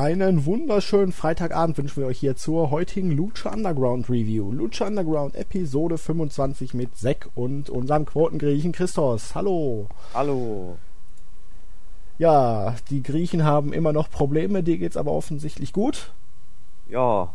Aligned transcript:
einen 0.00 0.46
wunderschönen 0.46 1.12
Freitagabend 1.12 1.76
wünschen 1.76 2.00
wir 2.00 2.06
euch 2.06 2.20
hier 2.20 2.34
zur 2.34 2.70
heutigen 2.70 3.10
Lucha 3.10 3.52
Underground 3.52 4.08
Review. 4.08 4.50
Lucha 4.50 4.86
Underground 4.86 5.34
Episode 5.34 5.98
25 5.98 6.72
mit 6.72 6.96
Zack 6.96 7.28
und 7.34 7.68
unserem 7.68 8.06
Quotengriechen 8.06 8.72
Christos. 8.72 9.34
Hallo. 9.34 9.88
Hallo. 10.14 10.78
Ja, 12.16 12.76
die 12.88 13.02
Griechen 13.02 13.44
haben 13.44 13.74
immer 13.74 13.92
noch 13.92 14.08
Probleme, 14.10 14.62
dir 14.62 14.78
geht's 14.78 14.96
aber 14.96 15.12
offensichtlich 15.12 15.74
gut. 15.74 16.12
Ja, 16.88 17.28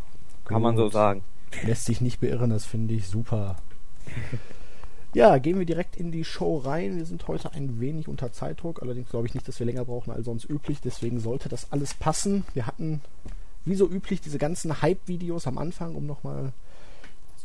kann 0.45 0.55
gut. 0.55 0.63
man 0.63 0.75
so 0.75 0.89
sagen. 0.89 1.21
Lässt 1.67 1.85
sich 1.85 2.01
nicht 2.01 2.19
beirren, 2.19 2.49
das 2.49 2.65
finde 2.65 2.95
ich 2.95 3.07
super. 3.07 3.57
Ja, 5.15 5.37
gehen 5.37 5.57
wir 5.57 5.65
direkt 5.65 5.95
in 5.95 6.11
die 6.11 6.25
Show 6.25 6.57
rein. 6.57 6.97
Wir 6.97 7.05
sind 7.05 7.25
heute 7.29 7.53
ein 7.53 7.79
wenig 7.79 8.09
unter 8.09 8.33
Zeitdruck, 8.33 8.81
allerdings 8.81 9.07
glaube 9.07 9.27
ich 9.27 9.33
nicht, 9.33 9.47
dass 9.47 9.59
wir 9.59 9.65
länger 9.65 9.85
brauchen 9.85 10.11
als 10.11 10.25
sonst 10.25 10.43
üblich. 10.43 10.81
Deswegen 10.81 11.21
sollte 11.21 11.47
das 11.47 11.71
alles 11.71 11.93
passen. 11.93 12.43
Wir 12.53 12.67
hatten, 12.67 12.99
wie 13.63 13.75
so 13.75 13.89
üblich, 13.89 14.19
diese 14.19 14.39
ganzen 14.39 14.81
Hype-Videos 14.81 15.47
am 15.47 15.57
Anfang, 15.57 15.95
um 15.95 16.05
nochmal 16.05 16.51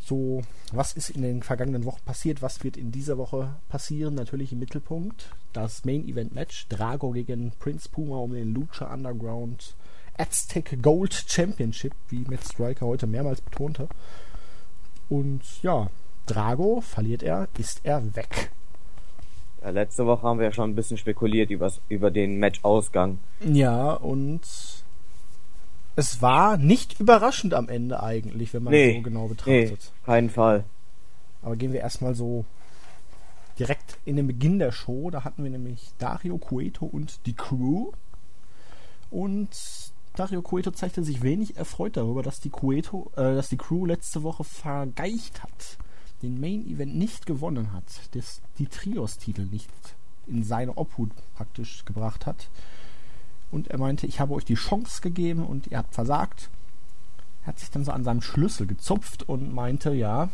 so, 0.02 0.42
was 0.72 0.94
ist 0.94 1.10
in 1.10 1.22
den 1.22 1.44
vergangenen 1.44 1.84
Wochen 1.84 2.04
passiert, 2.04 2.42
was 2.42 2.64
wird 2.64 2.76
in 2.76 2.90
dieser 2.90 3.18
Woche 3.18 3.54
passieren. 3.68 4.16
Natürlich 4.16 4.50
im 4.50 4.58
Mittelpunkt 4.58 5.30
das 5.52 5.84
Main-Event-Match 5.84 6.66
Drago 6.70 7.12
gegen 7.12 7.52
Prince 7.60 7.88
Puma 7.88 8.16
um 8.16 8.32
den 8.32 8.52
Lucha 8.52 8.92
Underground 8.92 9.76
Aztec 10.18 10.82
Gold 10.82 11.14
Championship, 11.28 11.94
wie 12.08 12.24
Matt 12.28 12.42
Striker 12.42 12.86
heute 12.86 13.06
mehrmals 13.06 13.40
betonte. 13.40 13.88
Und 15.08 15.62
ja, 15.62 15.88
Drago, 16.26 16.80
verliert 16.80 17.22
er, 17.22 17.48
ist 17.58 17.80
er 17.84 18.14
weg. 18.14 18.50
Ja, 19.62 19.70
letzte 19.70 20.06
Woche 20.06 20.26
haben 20.26 20.38
wir 20.38 20.46
ja 20.46 20.52
schon 20.52 20.70
ein 20.70 20.74
bisschen 20.74 20.96
spekuliert 20.96 21.50
übers, 21.50 21.80
über 21.88 22.10
den 22.10 22.38
Match-Ausgang. 22.38 23.18
Ja, 23.44 23.92
und 23.92 24.40
es 25.96 26.22
war 26.22 26.56
nicht 26.56 26.98
überraschend 26.98 27.52
am 27.52 27.68
Ende 27.68 28.02
eigentlich, 28.02 28.54
wenn 28.54 28.62
man 28.62 28.72
nee, 28.72 28.96
so 28.96 29.02
genau 29.02 29.28
betrachtet. 29.28 29.70
Nee, 29.70 30.06
keinen 30.06 30.30
Fall. 30.30 30.64
Aber 31.42 31.56
gehen 31.56 31.72
wir 31.72 31.80
erstmal 31.80 32.14
so 32.14 32.44
direkt 33.58 33.98
in 34.06 34.16
den 34.16 34.26
Beginn 34.26 34.58
der 34.58 34.72
Show. 34.72 35.10
Da 35.10 35.24
hatten 35.24 35.42
wir 35.44 35.50
nämlich 35.50 35.90
Dario 35.98 36.38
Cueto 36.38 36.86
und 36.86 37.26
die 37.26 37.34
Crew. 37.34 37.92
Und 39.10 39.50
Dario 40.16 40.40
Cueto 40.40 40.70
zeigte 40.70 41.04
sich 41.04 41.22
wenig 41.22 41.56
erfreut 41.56 41.96
darüber, 41.96 42.22
dass 42.22 42.40
die 42.40 42.50
Cueto, 42.50 43.10
äh, 43.16 43.34
dass 43.34 43.48
die 43.48 43.56
Crew 43.58 43.84
letzte 43.84 44.22
Woche 44.22 44.44
vergeicht 44.44 45.42
hat 45.42 45.78
den 46.22 46.40
Main 46.40 46.66
Event 46.66 46.96
nicht 46.96 47.26
gewonnen 47.26 47.72
hat, 47.72 47.84
das, 48.12 48.40
die 48.58 48.66
Trios-Titel 48.66 49.42
nicht 49.42 49.70
in 50.26 50.44
seine 50.44 50.76
Obhut 50.76 51.10
praktisch 51.34 51.84
gebracht 51.84 52.26
hat. 52.26 52.48
Und 53.50 53.68
er 53.68 53.78
meinte, 53.78 54.06
ich 54.06 54.20
habe 54.20 54.34
euch 54.34 54.44
die 54.44 54.54
Chance 54.54 55.00
gegeben 55.00 55.44
und 55.44 55.66
ihr 55.68 55.78
habt 55.78 55.94
versagt. 55.94 56.50
Er 57.42 57.48
hat 57.48 57.58
sich 57.58 57.70
dann 57.70 57.84
so 57.84 57.90
an 57.90 58.04
seinem 58.04 58.22
Schlüssel 58.22 58.66
gezupft 58.66 59.28
und 59.28 59.52
meinte, 59.52 59.92
ja, 59.92 60.28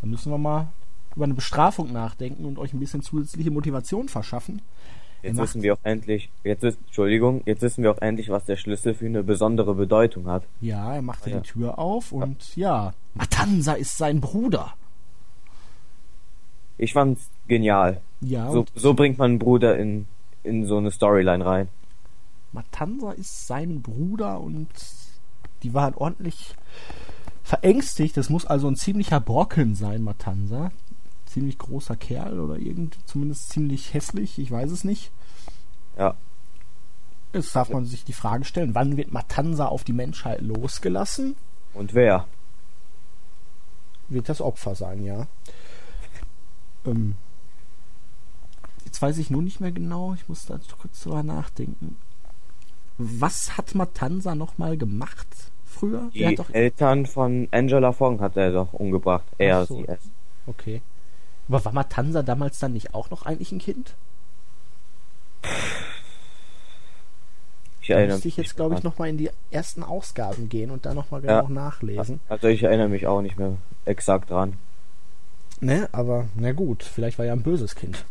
dann 0.00 0.10
müssen 0.10 0.30
wir 0.30 0.38
mal 0.38 0.68
über 1.16 1.24
eine 1.24 1.34
Bestrafung 1.34 1.92
nachdenken 1.92 2.44
und 2.44 2.58
euch 2.58 2.72
ein 2.72 2.80
bisschen 2.80 3.02
zusätzliche 3.02 3.50
Motivation 3.50 4.08
verschaffen. 4.08 4.62
Jetzt 5.22 5.36
wissen 5.36 5.62
wir 5.62 5.74
auch 5.74 5.80
endlich, 5.82 6.30
jetzt 6.44 6.64
ist, 6.64 6.78
Entschuldigung, 6.86 7.42
jetzt 7.44 7.60
wissen 7.60 7.82
wir 7.82 7.90
auch 7.90 8.00
endlich, 8.00 8.30
was 8.30 8.46
der 8.46 8.56
Schlüssel 8.56 8.94
für 8.94 9.04
eine 9.04 9.22
besondere 9.22 9.74
Bedeutung 9.74 10.26
hat. 10.26 10.44
Ja, 10.62 10.94
er 10.94 11.02
machte 11.02 11.30
ja. 11.30 11.40
die 11.40 11.48
Tür 11.48 11.78
auf 11.78 12.12
und 12.12 12.56
ja. 12.56 12.86
ja, 12.86 12.94
Matanza 13.14 13.74
ist 13.74 13.98
sein 13.98 14.20
Bruder. 14.20 14.72
Ich 16.82 16.94
fand's 16.94 17.28
genial. 17.46 18.00
Ja. 18.22 18.50
So, 18.50 18.64
so 18.74 18.94
bringt 18.94 19.18
man 19.18 19.32
einen 19.32 19.38
Bruder 19.38 19.76
in, 19.76 20.06
in 20.42 20.64
so 20.64 20.78
eine 20.78 20.90
Storyline 20.90 21.44
rein. 21.44 21.68
Matanza 22.52 23.12
ist 23.12 23.46
sein 23.46 23.82
Bruder 23.82 24.40
und 24.40 24.66
die 25.62 25.74
war 25.74 25.82
halt 25.82 25.98
ordentlich 25.98 26.54
verängstigt. 27.42 28.16
Das 28.16 28.30
muss 28.30 28.46
also 28.46 28.66
ein 28.66 28.76
ziemlicher 28.76 29.20
Brocken 29.20 29.74
sein, 29.74 30.02
Matanza. 30.02 30.72
Ziemlich 31.26 31.58
großer 31.58 31.96
Kerl 31.96 32.40
oder 32.40 32.56
irgend, 32.56 32.96
zumindest 33.04 33.50
ziemlich 33.50 33.92
hässlich, 33.92 34.38
ich 34.38 34.50
weiß 34.50 34.70
es 34.70 34.82
nicht. 34.82 35.12
Ja. 35.98 36.14
Jetzt 37.34 37.54
darf 37.54 37.68
man 37.68 37.84
sich 37.84 38.04
die 38.04 38.14
Frage 38.14 38.46
stellen, 38.46 38.74
wann 38.74 38.96
wird 38.96 39.12
Matanza 39.12 39.66
auf 39.66 39.84
die 39.84 39.92
Menschheit 39.92 40.40
losgelassen? 40.40 41.36
Und 41.74 41.92
wer? 41.92 42.26
Wird 44.08 44.30
das 44.30 44.40
Opfer 44.40 44.74
sein, 44.74 45.04
ja. 45.04 45.26
Ähm, 46.86 47.14
jetzt 48.84 49.00
weiß 49.00 49.18
ich 49.18 49.30
nur 49.30 49.42
nicht 49.42 49.60
mehr 49.60 49.72
genau, 49.72 50.14
ich 50.14 50.28
muss 50.28 50.46
da 50.46 50.58
kurz 50.78 51.02
drüber 51.02 51.22
nachdenken. 51.22 51.96
Was 52.98 53.56
hat 53.56 53.74
Matanza 53.74 54.34
nochmal 54.34 54.76
gemacht 54.76 55.28
früher? 55.64 56.10
Die 56.12 56.38
Eltern 56.52 57.06
von 57.06 57.48
Angela 57.50 57.92
Fong 57.92 58.20
hat 58.20 58.36
er 58.36 58.52
doch 58.52 58.74
umgebracht. 58.74 59.24
Er, 59.38 59.64
so. 59.64 59.76
sie, 59.78 59.88
es. 59.88 60.00
Okay. 60.46 60.82
Aber 61.48 61.64
war 61.64 61.72
Matanza 61.72 62.22
damals 62.22 62.58
dann 62.58 62.74
nicht 62.74 62.94
auch 62.94 63.10
noch 63.10 63.26
eigentlich 63.26 63.52
ein 63.52 63.58
Kind? 63.58 63.94
Ich 67.80 67.90
erinnere 67.90 68.08
da 68.08 68.14
müsste 68.14 68.28
ich 68.28 68.36
jetzt, 68.36 68.56
glaube 68.56 68.74
ich, 68.74 68.82
nochmal 68.82 69.08
in 69.08 69.16
die 69.16 69.30
ersten 69.50 69.82
Ausgaben 69.82 70.48
gehen 70.48 70.70
und 70.70 70.86
da 70.86 70.94
nochmal 70.94 71.22
genau 71.22 71.42
ja. 71.42 71.48
nachlesen. 71.48 72.20
Also 72.28 72.48
ich 72.48 72.62
erinnere 72.62 72.88
mich 72.88 73.06
auch 73.06 73.22
nicht 73.22 73.38
mehr 73.38 73.56
exakt 73.84 74.30
dran. 74.30 74.58
Ne, 75.60 75.88
aber 75.92 76.26
na 76.34 76.52
gut, 76.52 76.82
vielleicht 76.82 77.18
war 77.18 77.26
er 77.26 77.34
ein 77.34 77.42
böses 77.42 77.74
Kind. 77.74 78.04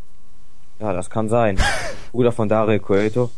Ja, 0.78 0.92
das 0.92 1.10
kann 1.10 1.28
sein. 1.28 1.58
Bruder 2.12 2.32
von 2.32 2.48
Dario 2.48 2.80
Coeto. 2.80 3.30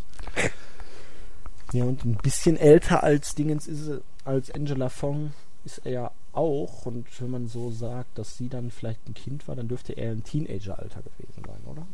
Ja, 1.72 1.84
und 1.84 2.04
ein 2.04 2.16
bisschen 2.16 2.56
älter 2.56 3.02
als 3.02 3.34
Dingens 3.34 3.66
ist 3.66 3.88
er, 3.88 4.00
als 4.24 4.50
Angela 4.50 4.90
Fong 4.90 5.32
ist 5.64 5.78
er 5.84 5.92
ja 5.92 6.10
auch. 6.32 6.84
Und 6.84 7.06
wenn 7.20 7.30
man 7.30 7.48
so 7.48 7.70
sagt, 7.70 8.18
dass 8.18 8.36
sie 8.36 8.48
dann 8.48 8.70
vielleicht 8.70 9.08
ein 9.08 9.14
Kind 9.14 9.48
war, 9.48 9.56
dann 9.56 9.68
dürfte 9.68 9.94
er 9.94 10.12
im 10.12 10.22
Teenageralter 10.22 11.00
gewesen 11.02 11.42
sein, 11.46 11.60
oder? 11.64 11.86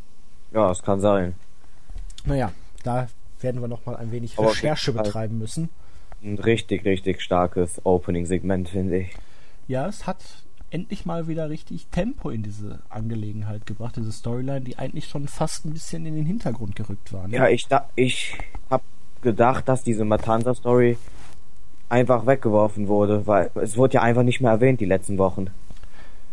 Ja, 0.53 0.69
das 0.69 0.83
kann 0.83 1.01
sein. 1.01 1.35
Naja, 2.25 2.53
da 2.83 3.09
werden 3.41 3.61
wir 3.61 3.69
nochmal 3.69 3.97
ein 3.97 4.11
wenig 4.11 4.39
Aber 4.39 4.51
Recherche 4.51 4.93
betreiben 4.93 5.39
müssen. 5.39 5.69
Ein 6.23 6.39
richtig, 6.39 6.85
richtig 6.85 7.23
starkes 7.23 7.81
Opening-Segment, 7.85 8.69
finde 8.71 8.99
ich. 8.99 9.17
Ja, 9.69 9.87
es 9.87 10.07
hat 10.07 10.25
endlich 10.71 11.07
mal 11.07 11.29
wieder 11.29 11.49
richtig 11.49 11.87
Tempo 11.87 12.31
in 12.31 12.43
diese 12.43 12.81
Angelegenheit 12.89 13.67
gebracht, 13.67 13.97
diese 13.97 14.13
Storyline, 14.13 14.61
die 14.61 14.79
eigentlich 14.79 15.07
schon 15.07 15.29
fast 15.29 15.65
ein 15.65 15.73
bisschen 15.73 16.05
in 16.07 16.15
den 16.15 16.27
Hintergrund 16.27 16.77
gerückt 16.77 17.13
war. 17.13 17.29
Ne? 17.29 17.37
Ja, 17.37 17.49
ich, 17.49 17.67
da, 17.69 17.89
ich 17.95 18.37
habe 18.71 18.85
gedacht, 19.23 19.69
dass 19.69 19.83
diese 19.83 20.05
Matanza-Story 20.05 20.99
einfach 21.89 22.27
weggeworfen 22.27 22.89
wurde, 22.89 23.27
weil 23.27 23.51
es 23.57 23.77
wurde 23.77 23.95
ja 23.95 24.03
einfach 24.03 24.23
nicht 24.23 24.41
mehr 24.41 24.51
erwähnt 24.51 24.81
die 24.81 24.87
letzten 24.87 25.19
Wochen. 25.19 25.49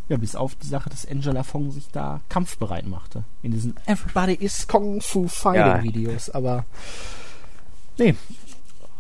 Ja, 0.08 0.18
bis 0.18 0.36
auf 0.36 0.54
die 0.56 0.68
Sache, 0.68 0.90
dass 0.90 1.08
Angela 1.10 1.44
Fong 1.44 1.72
sich 1.72 1.88
da 1.92 2.22
kampfbereit 2.30 2.86
machte. 2.86 3.24
In 3.42 3.52
diesen 3.52 3.76
Everybody 3.88 4.34
is 4.34 4.68
Kung 4.68 5.02
Fu 5.02 5.28
Fighting 5.28 5.62
ja. 5.62 5.84
Videos. 5.84 6.30
Aber 6.30 6.66
nee, 7.98 8.14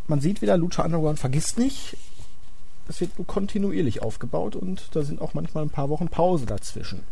man 0.07 0.19
sieht 0.19 0.41
wieder, 0.41 0.57
Lucha 0.57 0.83
Underground 0.83 1.19
vergisst 1.19 1.59
nicht, 1.59 1.95
es 2.87 3.01
wird 3.01 3.17
nur 3.17 3.27
kontinuierlich 3.27 4.01
aufgebaut 4.01 4.55
und 4.55 4.95
da 4.95 5.03
sind 5.03 5.21
auch 5.21 5.33
manchmal 5.33 5.63
ein 5.63 5.69
paar 5.69 5.89
Wochen 5.89 6.07
Pause 6.07 6.45
dazwischen. 6.45 7.03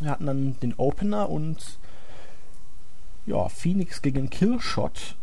Wir 0.00 0.10
hatten 0.10 0.26
dann 0.26 0.56
den 0.60 0.74
Opener 0.76 1.30
und 1.30 1.78
ja, 3.24 3.48
Phoenix 3.48 4.02
gegen 4.02 4.30
Killshot. 4.30 5.16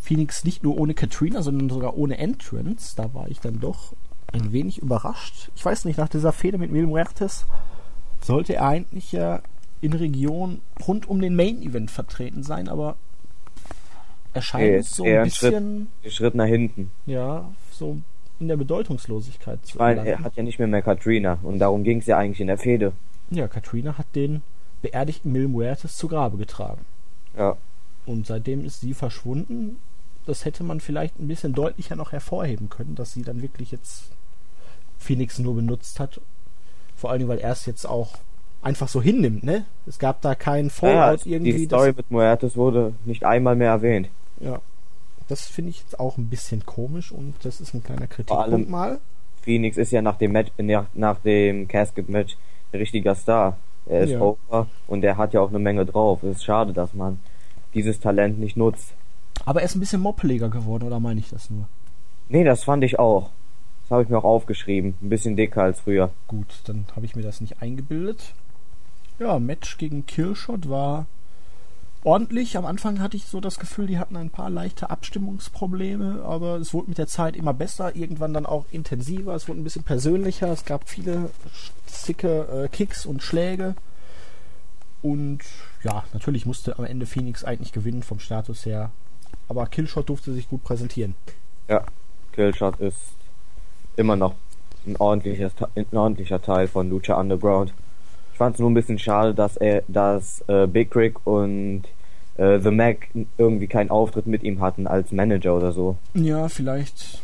Phoenix 0.00 0.44
nicht 0.44 0.62
nur 0.62 0.78
ohne 0.78 0.94
Katrina, 0.94 1.42
sondern 1.42 1.68
sogar 1.68 1.96
ohne 1.96 2.18
Entrance. 2.18 2.94
Da 2.96 3.12
war 3.14 3.28
ich 3.28 3.40
dann 3.40 3.60
doch 3.60 3.92
ein 4.32 4.52
wenig 4.52 4.78
überrascht. 4.78 5.50
Ich 5.54 5.64
weiß 5.64 5.84
nicht, 5.84 5.98
nach 5.98 6.08
dieser 6.08 6.32
Fehde 6.32 6.58
mit 6.58 6.70
Mil 6.70 6.86
Muertes 6.86 7.46
sollte 8.20 8.54
er 8.54 8.66
eigentlich 8.66 9.12
ja 9.12 9.42
in 9.80 9.92
Region 9.92 10.60
rund 10.86 11.08
um 11.08 11.20
den 11.20 11.36
Main 11.36 11.62
Event 11.62 11.90
vertreten 11.90 12.42
sein, 12.42 12.68
aber 12.68 12.96
er 14.32 14.42
scheint 14.42 14.84
so 14.84 15.04
ein 15.04 15.24
bisschen. 15.24 15.88
Schritt, 16.02 16.12
Schritt 16.12 16.34
nach 16.34 16.46
hinten. 16.46 16.90
Ja, 17.06 17.50
so 17.78 17.98
in 18.40 18.48
der 18.48 18.56
Bedeutungslosigkeit 18.56 19.64
zu 19.64 19.78
Weil 19.78 19.98
er 19.98 20.20
hat 20.20 20.36
ja 20.36 20.42
nicht 20.42 20.58
mehr 20.58 20.68
mehr 20.68 20.82
Katrina 20.82 21.38
und 21.42 21.58
darum 21.58 21.82
ging 21.82 21.98
es 21.98 22.06
ja 22.06 22.18
eigentlich 22.18 22.40
in 22.40 22.46
der 22.46 22.58
Fehde. 22.58 22.92
Ja, 23.30 23.48
Katrina 23.48 23.98
hat 23.98 24.06
den 24.14 24.42
beerdigten 24.82 25.32
Mil 25.32 25.48
Muertes 25.48 25.96
zu 25.96 26.08
Grabe 26.08 26.36
getragen. 26.36 26.84
Ja. 27.36 27.56
Und 28.06 28.26
seitdem 28.26 28.64
ist 28.64 28.80
sie 28.80 28.94
verschwunden. 28.94 29.76
Das 30.24 30.44
hätte 30.44 30.62
man 30.62 30.80
vielleicht 30.80 31.18
ein 31.18 31.28
bisschen 31.28 31.52
deutlicher 31.52 31.96
noch 31.96 32.12
hervorheben 32.12 32.68
können, 32.68 32.94
dass 32.94 33.12
sie 33.12 33.22
dann 33.22 33.42
wirklich 33.42 33.70
jetzt 33.70 34.10
Phoenix 34.98 35.38
nur 35.38 35.54
benutzt 35.54 36.00
hat. 36.00 36.20
Vor 36.96 37.10
allem, 37.10 37.28
weil 37.28 37.38
er 37.38 37.52
es 37.52 37.66
jetzt 37.66 37.86
auch 37.86 38.18
einfach 38.62 38.88
so 38.88 39.00
hinnimmt, 39.00 39.44
ne? 39.44 39.64
Es 39.86 39.98
gab 39.98 40.20
da 40.20 40.34
keinen 40.34 40.70
Fallout 40.70 41.24
ja, 41.24 41.32
irgendwie. 41.32 41.52
Die 41.52 41.64
Story 41.64 41.92
mit 41.96 42.10
Muertes 42.10 42.56
wurde 42.56 42.94
nicht 43.04 43.24
einmal 43.24 43.56
mehr 43.56 43.70
erwähnt. 43.70 44.08
Ja. 44.40 44.60
Das 45.28 45.46
finde 45.46 45.70
ich 45.70 45.80
jetzt 45.80 46.00
auch 46.00 46.16
ein 46.16 46.28
bisschen 46.28 46.66
komisch 46.66 47.12
und 47.12 47.34
das 47.42 47.60
ist 47.60 47.74
ein 47.74 47.82
kleiner 47.82 48.06
Kritikpunkt 48.06 48.68
mal. 48.68 48.98
Phoenix 49.42 49.76
ist 49.76 49.92
ja 49.92 50.02
nach 50.02 50.16
dem 50.16 50.32
Match, 50.32 50.50
nach, 50.58 50.86
nach 50.94 51.18
dem 51.20 51.68
Casket-Match 51.68 52.36
ein 52.72 52.78
richtiger 52.78 53.14
Star. 53.14 53.58
Er 53.86 54.00
ist 54.00 54.10
ja. 54.10 54.20
over 54.20 54.68
und 54.86 55.04
er 55.04 55.16
hat 55.16 55.32
ja 55.34 55.40
auch 55.40 55.48
eine 55.48 55.58
Menge 55.58 55.86
drauf. 55.86 56.22
Es 56.22 56.38
ist 56.38 56.44
schade, 56.44 56.72
dass 56.72 56.92
man 56.94 57.18
dieses 57.74 58.00
Talent 58.00 58.38
nicht 58.38 58.56
nutzt. 58.56 58.94
Aber 59.44 59.60
er 59.60 59.66
ist 59.66 59.76
ein 59.76 59.80
bisschen 59.80 60.00
moppeliger 60.00 60.48
geworden, 60.48 60.84
oder 60.84 61.00
meine 61.00 61.20
ich 61.20 61.30
das 61.30 61.48
nur? 61.48 61.68
Nee, 62.28 62.44
das 62.44 62.64
fand 62.64 62.84
ich 62.84 62.98
auch. 62.98 63.30
Das 63.82 63.92
habe 63.92 64.02
ich 64.02 64.08
mir 64.08 64.18
auch 64.18 64.24
aufgeschrieben. 64.24 64.94
Ein 65.00 65.08
bisschen 65.08 65.36
dicker 65.36 65.62
als 65.62 65.80
früher. 65.80 66.10
Gut, 66.26 66.60
dann 66.64 66.86
habe 66.94 67.06
ich 67.06 67.16
mir 67.16 67.22
das 67.22 67.40
nicht 67.40 67.62
eingebildet. 67.62 68.34
Ja, 69.18 69.38
Match 69.38 69.78
gegen 69.78 70.04
Killshot 70.06 70.68
war 70.68 71.06
ordentlich. 72.04 72.56
Am 72.56 72.66
Anfang 72.66 73.00
hatte 73.00 73.16
ich 73.16 73.26
so 73.26 73.40
das 73.40 73.58
Gefühl, 73.58 73.86
die 73.86 73.98
hatten 73.98 74.16
ein 74.16 74.30
paar 74.30 74.50
leichte 74.50 74.90
Abstimmungsprobleme, 74.90 76.22
aber 76.24 76.56
es 76.56 76.72
wurde 76.72 76.88
mit 76.88 76.98
der 76.98 77.06
Zeit 77.06 77.36
immer 77.36 77.54
besser, 77.54 77.96
irgendwann 77.96 78.34
dann 78.34 78.46
auch 78.46 78.66
intensiver, 78.70 79.34
es 79.34 79.48
wurde 79.48 79.60
ein 79.60 79.64
bisschen 79.64 79.84
persönlicher, 79.84 80.50
es 80.50 80.64
gab 80.64 80.88
viele 80.88 81.30
sicke 81.86 82.64
äh, 82.64 82.68
Kicks 82.68 83.06
und 83.06 83.22
Schläge. 83.22 83.74
Und 85.02 85.40
ja, 85.84 86.04
natürlich 86.12 86.44
musste 86.44 86.78
am 86.78 86.84
Ende 86.84 87.06
Phoenix 87.06 87.44
eigentlich 87.44 87.72
gewinnen 87.72 88.02
vom 88.02 88.18
Status 88.18 88.66
her. 88.66 88.90
Aber 89.48 89.66
Killshot 89.66 90.08
durfte 90.08 90.32
sich 90.32 90.48
gut 90.48 90.64
präsentieren. 90.64 91.14
Ja, 91.68 91.84
Killshot 92.32 92.80
ist 92.80 92.96
immer 93.96 94.16
noch 94.16 94.34
ein 94.86 94.96
ordentlicher, 94.96 95.50
ein 95.74 95.86
ordentlicher 95.96 96.42
Teil 96.42 96.68
von 96.68 96.90
Lucha 96.90 97.14
Underground. 97.14 97.72
Ich 98.38 98.40
fand 98.40 98.54
es 98.54 98.60
nur 98.60 98.70
ein 98.70 98.74
bisschen 98.74 99.00
schade, 99.00 99.34
dass 99.34 99.56
er, 99.56 99.82
dass 99.88 100.44
äh, 100.46 100.68
Big 100.68 100.94
Rick 100.94 101.26
und 101.26 101.82
äh, 102.36 102.60
The 102.60 102.70
Mac 102.70 103.08
irgendwie 103.36 103.66
keinen 103.66 103.90
Auftritt 103.90 104.28
mit 104.28 104.44
ihm 104.44 104.60
hatten 104.60 104.86
als 104.86 105.10
Manager 105.10 105.56
oder 105.56 105.72
so. 105.72 105.96
Ja, 106.14 106.48
vielleicht. 106.48 107.20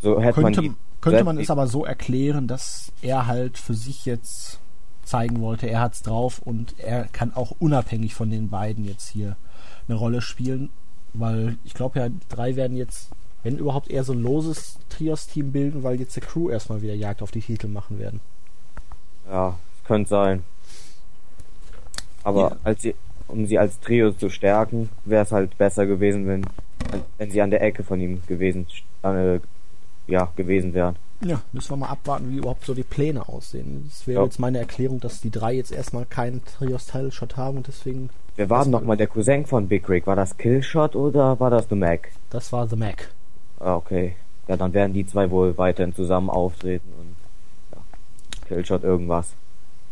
So 0.00 0.20
hätte 0.20 0.42
könnte, 0.42 0.62
man 0.62 0.76
könnte 1.00 1.22
man 1.22 1.38
es 1.38 1.48
aber 1.48 1.68
so 1.68 1.84
erklären, 1.84 2.48
dass 2.48 2.90
er 3.02 3.28
halt 3.28 3.56
für 3.56 3.74
sich 3.74 4.04
jetzt 4.04 4.58
zeigen 5.04 5.40
wollte, 5.40 5.68
er 5.68 5.78
hat's 5.78 6.02
drauf 6.02 6.40
und 6.40 6.74
er 6.76 7.04
kann 7.04 7.32
auch 7.32 7.52
unabhängig 7.60 8.16
von 8.16 8.28
den 8.28 8.50
beiden 8.50 8.84
jetzt 8.84 9.10
hier 9.10 9.36
eine 9.86 9.96
Rolle 9.96 10.20
spielen, 10.20 10.70
weil 11.12 11.56
ich 11.62 11.74
glaube 11.74 12.00
ja, 12.00 12.08
drei 12.28 12.56
werden 12.56 12.76
jetzt, 12.76 13.10
wenn 13.44 13.58
überhaupt 13.58 13.88
eher 13.88 14.02
so 14.02 14.12
ein 14.12 14.20
loses 14.20 14.80
Trios-Team 14.88 15.52
bilden, 15.52 15.84
weil 15.84 16.00
jetzt 16.00 16.16
der 16.16 16.24
Crew 16.24 16.50
erstmal 16.50 16.82
wieder 16.82 16.94
Jagd 16.94 17.22
auf 17.22 17.30
die 17.30 17.42
Titel 17.42 17.68
machen 17.68 18.00
werden. 18.00 18.20
Ja, 19.30 19.56
könnte 19.84 20.10
sein. 20.10 20.44
Aber 22.24 22.50
ja. 22.50 22.56
als 22.64 22.82
sie, 22.82 22.94
um 23.28 23.46
sie 23.46 23.58
als 23.58 23.80
Trio 23.80 24.12
zu 24.12 24.30
stärken, 24.30 24.90
wäre 25.04 25.24
es 25.24 25.32
halt 25.32 25.56
besser 25.58 25.86
gewesen, 25.86 26.26
wenn, 26.26 26.46
wenn 27.18 27.30
sie 27.30 27.42
an 27.42 27.50
der 27.50 27.62
Ecke 27.62 27.82
von 27.82 28.00
ihm 28.00 28.22
gewesen, 28.26 28.66
äh, 29.02 29.40
ja, 30.06 30.30
gewesen 30.36 30.74
wären. 30.74 30.96
Ja, 31.24 31.40
müssen 31.52 31.70
wir 31.70 31.76
mal 31.76 31.88
abwarten, 31.88 32.30
wie 32.30 32.38
überhaupt 32.38 32.64
so 32.64 32.74
die 32.74 32.82
Pläne 32.82 33.28
aussehen. 33.28 33.84
Das 33.88 34.06
wäre 34.08 34.20
ja. 34.20 34.24
jetzt 34.24 34.40
meine 34.40 34.58
Erklärung, 34.58 34.98
dass 34.98 35.20
die 35.20 35.30
drei 35.30 35.54
jetzt 35.54 35.70
erstmal 35.70 36.04
keinen 36.04 36.44
Trios-Title-Shot 36.44 37.36
haben 37.36 37.58
und 37.58 37.68
deswegen. 37.68 38.10
Wer 38.34 38.50
war 38.50 38.64
denn 38.64 38.72
nochmal 38.72 38.96
der 38.96 39.06
Cousin 39.06 39.46
von 39.46 39.68
Big 39.68 39.88
Rick? 39.88 40.06
War 40.06 40.16
das 40.16 40.36
Killshot 40.36 40.96
oder 40.96 41.38
war 41.38 41.50
das 41.50 41.68
The 41.68 41.76
Mac? 41.76 42.10
Das 42.30 42.52
war 42.52 42.66
The 42.66 42.76
Mac. 42.76 43.10
Ah, 43.60 43.76
okay. 43.76 44.16
Ja, 44.48 44.56
dann 44.56 44.72
werden 44.72 44.94
die 44.94 45.06
zwei 45.06 45.30
wohl 45.30 45.56
weiterhin 45.56 45.94
zusammen 45.94 46.28
auftreten 46.28 46.88
und 46.98 47.14
ja, 47.70 47.78
Killshot 48.48 48.82
irgendwas. 48.82 49.34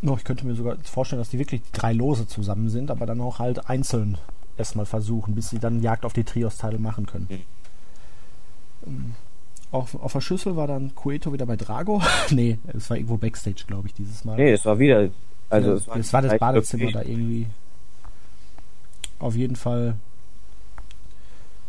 No, 0.03 0.17
ich 0.17 0.25
könnte 0.25 0.47
mir 0.47 0.55
sogar 0.55 0.77
vorstellen, 0.83 1.21
dass 1.21 1.29
die 1.29 1.39
wirklich 1.39 1.63
drei 1.73 1.93
Lose 1.93 2.27
zusammen 2.27 2.71
sind, 2.71 2.91
aber 2.91 3.07
dann 3.07 3.21
auch 3.21 3.39
halt 3.39 3.69
einzeln 3.69 4.17
erstmal 4.57 4.87
versuchen, 4.87 5.35
bis 5.35 5.51
sie 5.51 5.59
dann 5.59 5.83
Jagd 5.83 6.05
auf 6.05 6.13
die 6.13 6.25
Trios-Title 6.25 6.79
machen 6.79 7.07
können. 7.07 7.29
Mhm. 8.87 9.15
Auf, 9.73 9.95
auf 9.95 10.13
der 10.13 10.21
Schüssel 10.21 10.57
war 10.57 10.67
dann 10.67 10.95
Cueto 10.95 11.33
wieder 11.33 11.47
bei 11.47 11.57
Drago. 11.57 12.03
nee, 12.31 12.59
es 12.73 12.91
war 12.91 12.97
irgendwo 12.97 13.17
Backstage, 13.17 13.65
glaube 13.67 13.89
ich, 13.89 13.95
dieses 13.95 14.25
Mal. 14.25 14.37
Nee, 14.37 14.53
es 14.53 14.65
war 14.65 14.79
wieder. 14.79 15.11
Also, 15.49 15.71
ja, 15.71 15.77
es 15.77 15.87
war, 15.87 15.97
es 15.97 16.13
war 16.13 16.23
das 16.23 16.39
Badezimmer 16.39 16.93
da 16.93 17.03
irgendwie. 17.03 17.47
Auf 19.19 19.37
jeden 19.37 19.57
Fall 19.57 19.97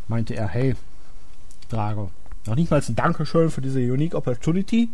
meinte 0.08 0.36
er, 0.36 0.48
hey, 0.48 0.76
Drago, 1.70 2.12
noch 2.46 2.56
nicht 2.56 2.72
mal 2.72 2.82
ein 2.82 2.96
Dankeschön 2.96 3.50
für 3.50 3.62
diese 3.62 3.80
Unique 3.80 4.16
Opportunity. 4.16 4.90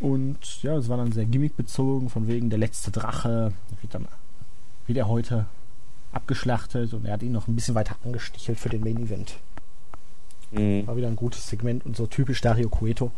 Und 0.00 0.62
ja, 0.62 0.76
es 0.76 0.88
war 0.88 0.96
dann 0.96 1.12
sehr 1.12 1.24
gimmickbezogen, 1.24 2.08
von 2.08 2.28
wegen 2.28 2.50
der 2.50 2.58
letzte 2.58 2.90
Drache 2.90 3.52
wird 3.80 3.94
dann 3.94 4.06
wird 4.86 4.98
er 4.98 5.08
heute 5.08 5.46
abgeschlachtet 6.12 6.94
und 6.94 7.04
er 7.04 7.12
hat 7.14 7.22
ihn 7.22 7.32
noch 7.32 7.46
ein 7.46 7.54
bisschen 7.54 7.74
weiter 7.74 7.96
angestichelt 8.04 8.58
für 8.58 8.70
den 8.70 8.82
Main 8.82 8.96
Event. 8.96 9.36
Mhm. 10.50 10.86
War 10.86 10.96
wieder 10.96 11.08
ein 11.08 11.16
gutes 11.16 11.46
Segment 11.46 11.84
und 11.84 11.96
so 11.96 12.06
typisch 12.06 12.40
Dario 12.40 12.68
Cueto. 12.68 13.10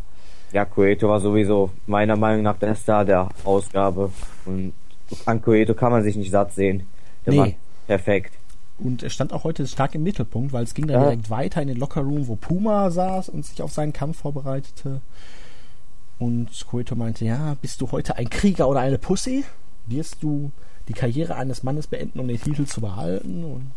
Ja, 0.52 0.64
Cueto 0.64 1.08
war 1.08 1.20
sowieso 1.20 1.70
meiner 1.86 2.16
Meinung 2.16 2.42
nach 2.42 2.58
der 2.58 2.74
Star 2.74 3.04
der 3.04 3.28
Ausgabe. 3.44 4.10
Und 4.46 4.72
an 5.26 5.40
Cueto 5.40 5.74
kann 5.74 5.92
man 5.92 6.02
sich 6.02 6.16
nicht 6.16 6.32
satt 6.32 6.52
sehen. 6.54 6.86
Der 7.24 7.34
nee. 7.34 7.56
perfekt. 7.86 8.34
Und 8.78 9.02
er 9.02 9.10
stand 9.10 9.32
auch 9.32 9.44
heute 9.44 9.66
stark 9.66 9.94
im 9.94 10.02
Mittelpunkt, 10.02 10.52
weil 10.52 10.64
es 10.64 10.74
ging 10.74 10.86
dann 10.86 11.00
ja. 11.00 11.04
direkt 11.04 11.30
weiter 11.30 11.62
in 11.62 11.68
den 11.68 11.76
Lockerroom, 11.76 12.26
wo 12.26 12.34
Puma 12.34 12.90
saß 12.90 13.28
und 13.28 13.44
sich 13.44 13.62
auf 13.62 13.72
seinen 13.72 13.92
Kampf 13.92 14.18
vorbereitete. 14.18 15.00
Und 16.20 16.50
Cueto 16.68 16.94
meinte, 16.94 17.24
ja, 17.24 17.56
bist 17.60 17.80
du 17.80 17.90
heute 17.90 18.16
ein 18.16 18.30
Krieger 18.30 18.68
oder 18.68 18.80
eine 18.80 18.98
Pussy? 18.98 19.44
Wirst 19.86 20.22
du 20.22 20.52
die 20.86 20.92
Karriere 20.92 21.34
eines 21.34 21.64
Mannes 21.64 21.88
beenden, 21.88 22.20
um 22.20 22.28
den 22.28 22.40
Titel 22.40 22.66
zu 22.66 22.80
behalten? 22.80 23.42
Und 23.42 23.72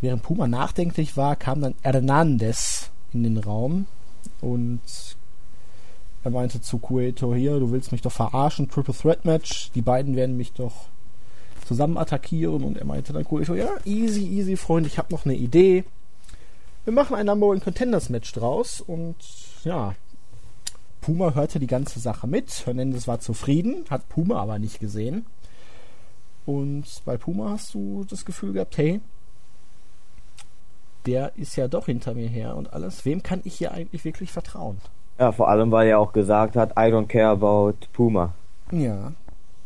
Während 0.00 0.22
Puma 0.22 0.46
nachdenklich 0.46 1.16
war, 1.16 1.36
kam 1.36 1.62
dann 1.62 1.74
Hernandez 1.80 2.90
in 3.14 3.22
den 3.22 3.38
Raum 3.38 3.86
und 4.42 4.80
er 6.22 6.30
meinte 6.30 6.60
zu 6.60 6.78
Cueto, 6.78 7.34
hier, 7.34 7.58
du 7.58 7.70
willst 7.70 7.92
mich 7.92 8.02
doch 8.02 8.12
verarschen, 8.12 8.68
Triple 8.68 8.94
Threat 8.94 9.24
Match, 9.24 9.70
die 9.74 9.80
beiden 9.80 10.14
werden 10.16 10.36
mich 10.36 10.52
doch 10.52 10.74
zusammen 11.66 11.96
attackieren 11.96 12.62
und 12.62 12.76
er 12.76 12.84
meinte 12.84 13.12
dann 13.12 13.24
Cueto, 13.24 13.54
ja, 13.54 13.70
easy, 13.84 14.26
easy, 14.26 14.56
Freund, 14.56 14.86
ich 14.86 14.98
habe 14.98 15.12
noch 15.12 15.24
eine 15.24 15.34
Idee. 15.34 15.84
Wir 16.84 16.92
machen 16.92 17.16
ein 17.16 17.26
Number 17.26 17.46
One 17.46 17.60
Contenders 17.60 18.10
Match 18.10 18.32
draus 18.32 18.82
und 18.82 19.16
ja, 19.64 19.94
Puma 21.06 21.34
hörte 21.34 21.60
die 21.60 21.68
ganze 21.68 22.00
Sache 22.00 22.26
mit. 22.26 22.66
Hernandez 22.66 23.06
war 23.06 23.20
zufrieden, 23.20 23.84
hat 23.90 24.08
Puma 24.08 24.40
aber 24.42 24.58
nicht 24.58 24.80
gesehen. 24.80 25.24
Und 26.44 26.84
bei 27.04 27.16
Puma 27.16 27.50
hast 27.50 27.74
du 27.74 28.04
das 28.10 28.24
Gefühl 28.24 28.54
gehabt, 28.54 28.76
hey, 28.76 29.00
der 31.06 31.30
ist 31.36 31.54
ja 31.54 31.68
doch 31.68 31.86
hinter 31.86 32.14
mir 32.14 32.26
her 32.26 32.56
und 32.56 32.72
alles. 32.72 33.04
Wem 33.04 33.22
kann 33.22 33.40
ich 33.44 33.54
hier 33.54 33.70
eigentlich 33.70 34.04
wirklich 34.04 34.32
vertrauen? 34.32 34.78
Ja, 35.16 35.30
vor 35.30 35.48
allem, 35.48 35.70
weil 35.70 35.86
er 35.86 36.00
auch 36.00 36.12
gesagt 36.12 36.56
hat, 36.56 36.72
I 36.72 36.90
don't 36.90 37.06
care 37.06 37.28
about 37.28 37.86
Puma. 37.92 38.34
Ja, 38.72 39.12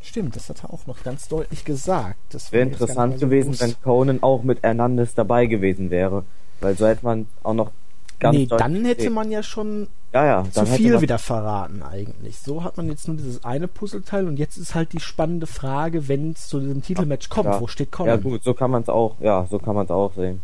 stimmt, 0.03 0.37
das 0.37 0.51
hat 0.51 0.63
er 0.65 0.75
auch 0.75 0.87
noch 0.87 1.03
ganz 1.03 1.27
deutlich 1.29 1.65
gesagt. 1.65 2.19
Das 2.35 2.53
wäre 2.53 2.65
interessant 2.69 3.15
so 3.19 3.21
gewesen, 3.21 3.53
groß. 3.53 3.61
wenn 3.63 3.81
Conan 3.83 4.23
auch 4.23 4.43
mit 4.43 4.63
Hernandez 4.63 5.15
dabei 5.15 5.47
gewesen 5.47 5.89
wäre. 5.89 6.25
Weil 6.61 6.77
so 6.77 6.87
hätte 6.87 7.07
man 7.07 7.29
auch 7.43 7.55
noch 7.55 7.71
ganz 8.19 8.37
Nee, 8.37 8.45
dann 8.45 8.85
hätte 8.85 9.09
man 9.09 9.31
ja 9.31 9.43
schon 9.43 9.89
ja, 10.13 10.27
ja, 10.27 10.45
zu 10.51 10.67
viel 10.67 11.01
wieder 11.01 11.19
verraten 11.19 11.83
eigentlich. 11.83 12.39
So 12.39 12.65
hat 12.65 12.77
man 12.77 12.89
jetzt 12.89 13.07
nur 13.07 13.17
dieses 13.17 13.45
eine 13.45 13.69
Puzzleteil 13.69 14.27
und 14.27 14.39
jetzt 14.39 14.57
ist 14.57 14.75
halt 14.75 14.93
die 14.93 14.99
spannende 15.01 15.47
Frage, 15.47 16.09
wenn 16.09 16.33
es 16.33 16.49
zu 16.49 16.59
diesem 16.59 16.83
Titelmatch 16.83 17.29
kommt, 17.29 17.47
ja. 17.47 17.61
wo 17.61 17.69
steht 17.69 17.93
Conan? 17.93 18.09
Ja 18.09 18.17
gut, 18.17 18.43
so 18.43 18.53
kann 18.53 18.73
man 18.73 18.83
es 18.83 18.89
auch, 18.89 19.15
ja, 19.21 19.47
so 19.49 19.61
kann 19.61 19.77
man 19.77 19.85
es 19.85 19.91
auch 19.91 20.13
sehen. 20.15 20.43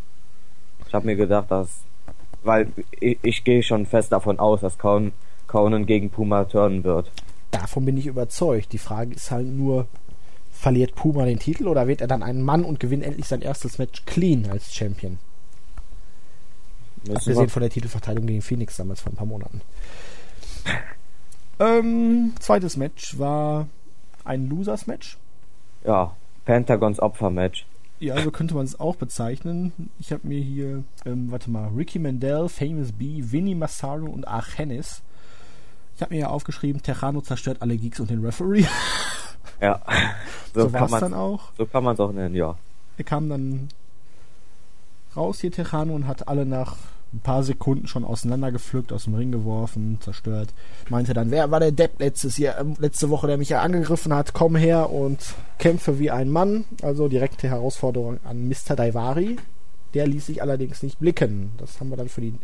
Ich 0.86 0.94
habe 0.94 1.06
mir 1.06 1.16
gedacht, 1.16 1.50
dass, 1.50 1.80
weil 2.44 2.68
ich, 3.00 3.18
ich 3.22 3.42
gehe 3.42 3.62
schon 3.64 3.86
fest 3.86 4.12
davon 4.12 4.38
aus, 4.38 4.60
dass 4.60 4.78
Conan, 4.78 5.12
Conan 5.48 5.84
gegen 5.84 6.10
Puma 6.10 6.44
turnen 6.44 6.84
wird. 6.84 7.10
Davon 7.50 7.84
bin 7.84 7.96
ich 7.96 8.06
überzeugt. 8.06 8.72
Die 8.72 8.78
Frage 8.78 9.14
ist 9.14 9.32
halt 9.32 9.48
nur, 9.48 9.88
verliert 10.52 10.94
Puma 10.94 11.24
den 11.24 11.40
Titel 11.40 11.66
oder 11.66 11.88
wird 11.88 12.00
er 12.00 12.06
dann 12.06 12.22
ein 12.22 12.40
Mann 12.40 12.64
und 12.64 12.78
gewinnt 12.78 13.02
endlich 13.02 13.26
sein 13.26 13.42
erstes 13.42 13.78
Match 13.78 14.04
clean 14.06 14.48
als 14.48 14.72
Champion? 14.72 15.18
Müssen 17.06 17.16
Abgesehen 17.16 17.48
von 17.48 17.62
der 17.62 17.70
Titelverteidigung 17.70 18.26
gegen 18.26 18.42
Phoenix 18.42 18.76
damals 18.76 19.00
vor 19.00 19.12
ein 19.12 19.16
paar 19.16 19.26
Monaten. 19.26 19.60
ähm, 21.58 22.34
zweites 22.40 22.76
Match 22.76 23.18
war 23.18 23.68
ein 24.24 24.48
Losers-Match. 24.48 25.18
Ja, 25.84 26.16
Pentagons 26.44 27.00
Opfer-Match. 27.00 27.66
Ja, 27.98 28.20
so 28.20 28.30
könnte 28.30 28.54
man 28.54 28.64
es 28.64 28.78
auch 28.78 28.96
bezeichnen. 28.96 29.90
Ich 29.98 30.12
habe 30.12 30.26
mir 30.28 30.40
hier, 30.40 30.84
ähm, 31.06 31.30
warte 31.30 31.50
mal, 31.50 31.68
Ricky 31.68 31.98
Mandel, 31.98 32.48
Famous 32.48 32.92
B, 32.92 33.22
Vinny 33.22 33.54
Massaro 33.54 34.04
und 34.06 34.28
Argenis. 34.28 35.02
Ich 35.94 36.02
habe 36.02 36.12
mir 36.12 36.20
ja 36.20 36.28
aufgeschrieben, 36.28 36.82
Terrano 36.82 37.22
zerstört 37.22 37.62
alle 37.62 37.76
Geeks 37.76 38.00
und 38.00 38.10
den 38.10 38.24
Referee. 38.24 38.66
Ja, 39.58 39.80
so, 40.54 40.62
so 40.62 40.72
war 40.74 40.82
es 40.82 41.00
dann 41.00 41.14
auch. 41.14 41.52
So 41.56 41.64
kann 41.64 41.82
man 41.82 41.94
es 41.94 42.00
auch 42.00 42.12
nennen, 42.12 42.34
ja. 42.34 42.56
Er 42.98 43.04
kam 43.04 43.30
dann 43.30 43.68
raus 45.16 45.40
hier, 45.40 45.50
Terrano, 45.50 45.94
und 45.94 46.06
hat 46.06 46.28
alle 46.28 46.44
nach 46.44 46.76
ein 47.16 47.20
paar 47.20 47.42
Sekunden 47.42 47.86
schon 47.86 48.04
auseinandergepflückt, 48.04 48.92
aus 48.92 49.04
dem 49.04 49.14
Ring 49.14 49.32
geworfen, 49.32 49.98
zerstört. 50.00 50.52
Meinte 50.88 51.14
dann, 51.14 51.30
wer 51.30 51.50
war 51.50 51.60
der 51.60 51.72
Depp 51.72 51.98
letztes 51.98 52.38
Jahr, 52.38 52.60
ähm, 52.60 52.76
letzte 52.78 53.10
Woche, 53.10 53.26
der 53.26 53.38
mich 53.38 53.48
ja 53.48 53.62
angegriffen 53.62 54.14
hat? 54.14 54.34
Komm 54.34 54.56
her 54.56 54.90
und 54.90 55.34
kämpfe 55.58 55.98
wie 55.98 56.10
ein 56.10 56.30
Mann. 56.30 56.64
Also 56.82 57.08
direkte 57.08 57.48
Herausforderung 57.48 58.20
an 58.24 58.48
Mr. 58.48 58.76
Daivari. 58.76 59.36
Der 59.94 60.06
ließ 60.06 60.26
sich 60.26 60.42
allerdings 60.42 60.82
nicht 60.82 60.98
blicken. 60.98 61.52
Das 61.58 61.80
haben 61.80 61.88
wir 61.88 61.96
dann 61.96 62.08
für 62.08 62.20
die 62.20 62.34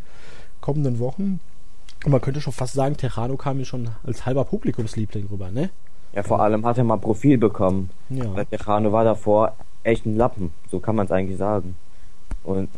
kommenden 0.60 0.98
Wochen. 0.98 1.40
Und 2.04 2.10
man 2.10 2.20
könnte 2.20 2.40
schon 2.40 2.52
fast 2.52 2.74
sagen, 2.74 2.96
Terrano 2.96 3.36
kam 3.36 3.58
mir 3.58 3.64
schon 3.64 3.90
als 4.04 4.26
halber 4.26 4.44
Publikumsliebling 4.44 5.28
rüber, 5.30 5.50
ne? 5.50 5.70
Ja, 6.14 6.22
vor 6.22 6.40
allem 6.40 6.64
hat 6.66 6.78
er 6.78 6.84
mal 6.84 6.96
Profil 6.96 7.38
bekommen. 7.38 7.90
Ja. 8.08 8.34
Weil 8.34 8.46
Terrano 8.46 8.92
war 8.92 9.04
davor 9.04 9.54
echt 9.82 10.06
ein 10.06 10.16
Lappen. 10.16 10.52
So 10.70 10.80
kann 10.80 10.96
man 10.96 11.06
es 11.06 11.12
eigentlich 11.12 11.38
sagen. 11.38 11.76
Und 12.44 12.68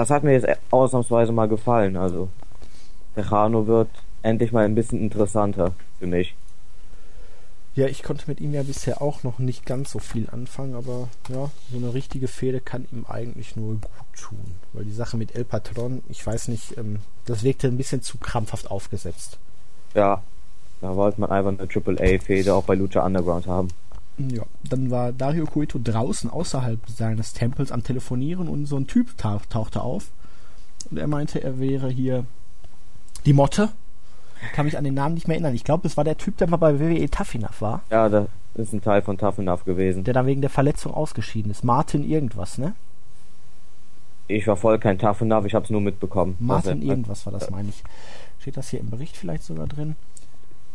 das 0.00 0.08
hat 0.08 0.24
mir 0.24 0.32
jetzt 0.32 0.48
ausnahmsweise 0.70 1.30
mal 1.30 1.46
gefallen. 1.46 1.98
Also, 1.98 2.30
Tejano 3.14 3.66
wird 3.66 3.90
endlich 4.22 4.50
mal 4.50 4.64
ein 4.64 4.74
bisschen 4.74 4.98
interessanter 4.98 5.74
für 5.98 6.06
mich. 6.06 6.34
Ja, 7.74 7.86
ich 7.86 8.02
konnte 8.02 8.24
mit 8.26 8.40
ihm 8.40 8.54
ja 8.54 8.62
bisher 8.62 9.02
auch 9.02 9.24
noch 9.24 9.38
nicht 9.38 9.66
ganz 9.66 9.90
so 9.90 9.98
viel 9.98 10.30
anfangen, 10.30 10.74
aber 10.74 11.08
ja, 11.28 11.50
so 11.70 11.76
eine 11.76 11.92
richtige 11.92 12.28
Fehde 12.28 12.62
kann 12.62 12.88
ihm 12.90 13.04
eigentlich 13.06 13.56
nur 13.56 13.74
gut 13.74 14.18
tun. 14.18 14.54
Weil 14.72 14.86
die 14.86 14.92
Sache 14.92 15.18
mit 15.18 15.34
El 15.34 15.44
Patron, 15.44 16.02
ich 16.08 16.26
weiß 16.26 16.48
nicht, 16.48 16.78
ähm, 16.78 17.00
das 17.26 17.42
wirkte 17.42 17.68
ein 17.68 17.76
bisschen 17.76 18.00
zu 18.00 18.16
krampfhaft 18.16 18.70
aufgesetzt. 18.70 19.36
Ja, 19.92 20.22
da 20.80 20.96
wollte 20.96 21.20
man 21.20 21.30
einfach 21.30 21.52
eine 21.52 21.68
Triple-A-Fehde 21.68 22.54
auch 22.54 22.64
bei 22.64 22.74
Lucha 22.74 23.04
Underground 23.04 23.46
haben. 23.46 23.68
Ja, 24.18 24.42
dann 24.68 24.90
war 24.90 25.12
Dario 25.12 25.46
Cueto 25.46 25.80
draußen 25.82 26.28
außerhalb 26.28 26.78
seines 26.88 27.32
Tempels 27.32 27.72
am 27.72 27.82
Telefonieren 27.82 28.48
und 28.48 28.66
so 28.66 28.76
ein 28.76 28.86
Typ 28.86 29.16
tauchte 29.16 29.80
auf. 29.80 30.10
Und 30.90 30.98
er 30.98 31.06
meinte, 31.06 31.42
er 31.42 31.58
wäre 31.58 31.90
hier 31.90 32.24
die 33.24 33.32
Motte 33.32 33.70
kann 34.52 34.64
mich 34.64 34.76
an 34.76 34.84
den 34.84 34.94
Namen 34.94 35.14
nicht 35.14 35.28
mehr 35.28 35.36
erinnern. 35.36 35.54
Ich 35.54 35.64
glaube, 35.64 35.86
es 35.86 35.96
war 35.96 36.04
der 36.04 36.16
Typ, 36.16 36.36
der 36.38 36.48
mal 36.48 36.56
bei 36.56 36.80
WWE 36.80 37.08
Tough 37.10 37.34
Enough 37.34 37.60
war. 37.60 37.82
Ja, 37.90 38.08
das 38.08 38.28
ist 38.54 38.72
ein 38.72 38.82
Teil 38.82 39.02
von 39.02 39.18
Tough 39.18 39.38
Enough 39.38 39.64
gewesen. 39.64 40.04
Der 40.04 40.14
dann 40.14 40.26
wegen 40.26 40.40
der 40.40 40.50
Verletzung 40.50 40.94
ausgeschieden 40.94 41.50
ist. 41.50 41.64
Martin 41.64 42.08
irgendwas, 42.08 42.58
ne? 42.58 42.74
Ich 44.28 44.46
war 44.46 44.56
voll 44.56 44.78
kein 44.78 44.98
Tough 44.98 45.20
Enough, 45.20 45.44
ich 45.44 45.54
hab's 45.54 45.70
nur 45.70 45.80
mitbekommen. 45.80 46.36
Martin 46.38 46.82
irgendwas 46.82 47.26
war 47.26 47.32
das, 47.32 47.50
meine 47.50 47.68
ich. 47.68 47.82
Steht 48.38 48.56
das 48.56 48.70
hier 48.70 48.80
im 48.80 48.90
Bericht 48.90 49.16
vielleicht 49.16 49.42
sogar 49.42 49.66
drin? 49.66 49.96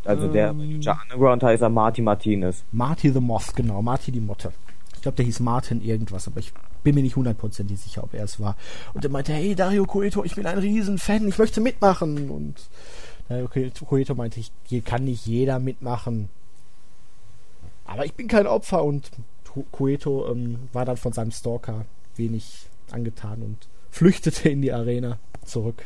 Also 0.05 0.27
der 0.27 0.49
ähm, 0.49 0.79
Underground 0.79 1.43
heißt 1.43 1.61
er 1.63 1.69
Marty 1.69 2.01
Martinez. 2.01 2.63
Marty 2.71 3.11
the 3.11 3.19
Moth, 3.19 3.55
genau, 3.55 3.81
Marty 3.81 4.11
die 4.11 4.21
Motte. 4.21 4.51
Ich 4.95 5.01
glaube, 5.01 5.17
der 5.17 5.25
hieß 5.25 5.39
Martin 5.39 5.81
irgendwas, 5.81 6.27
aber 6.27 6.39
ich 6.39 6.53
bin 6.83 6.95
mir 6.95 7.01
nicht 7.01 7.15
hundertprozentig 7.15 7.79
sicher, 7.79 8.03
ob 8.03 8.13
er 8.13 8.23
es 8.23 8.39
war. 8.39 8.55
Und 8.93 9.03
er 9.03 9.11
meinte, 9.11 9.33
hey 9.33 9.55
Dario 9.55 9.85
Coeto, 9.85 10.23
ich 10.23 10.35
bin 10.35 10.45
ein 10.45 10.57
Riesenfan, 10.57 11.27
ich 11.27 11.37
möchte 11.37 11.61
mitmachen. 11.61 12.29
Und 12.29 12.55
Okay, 13.27 13.71
Koito 13.87 14.13
meinte, 14.13 14.39
ich, 14.39 14.51
hier 14.65 14.81
kann 14.81 15.05
nicht 15.05 15.25
jeder 15.25 15.59
mitmachen. 15.59 16.29
Aber 17.85 18.05
ich 18.05 18.13
bin 18.13 18.27
kein 18.27 18.45
Opfer 18.45 18.83
und 18.83 19.09
Koeto 19.71 20.29
ähm, 20.29 20.69
war 20.73 20.85
dann 20.85 20.97
von 20.97 21.13
seinem 21.13 21.31
Stalker 21.31 21.85
wenig 22.17 22.67
angetan 22.91 23.41
und 23.41 23.67
flüchtete 23.89 24.49
in 24.49 24.61
die 24.61 24.71
Arena 24.71 25.17
zurück. 25.43 25.85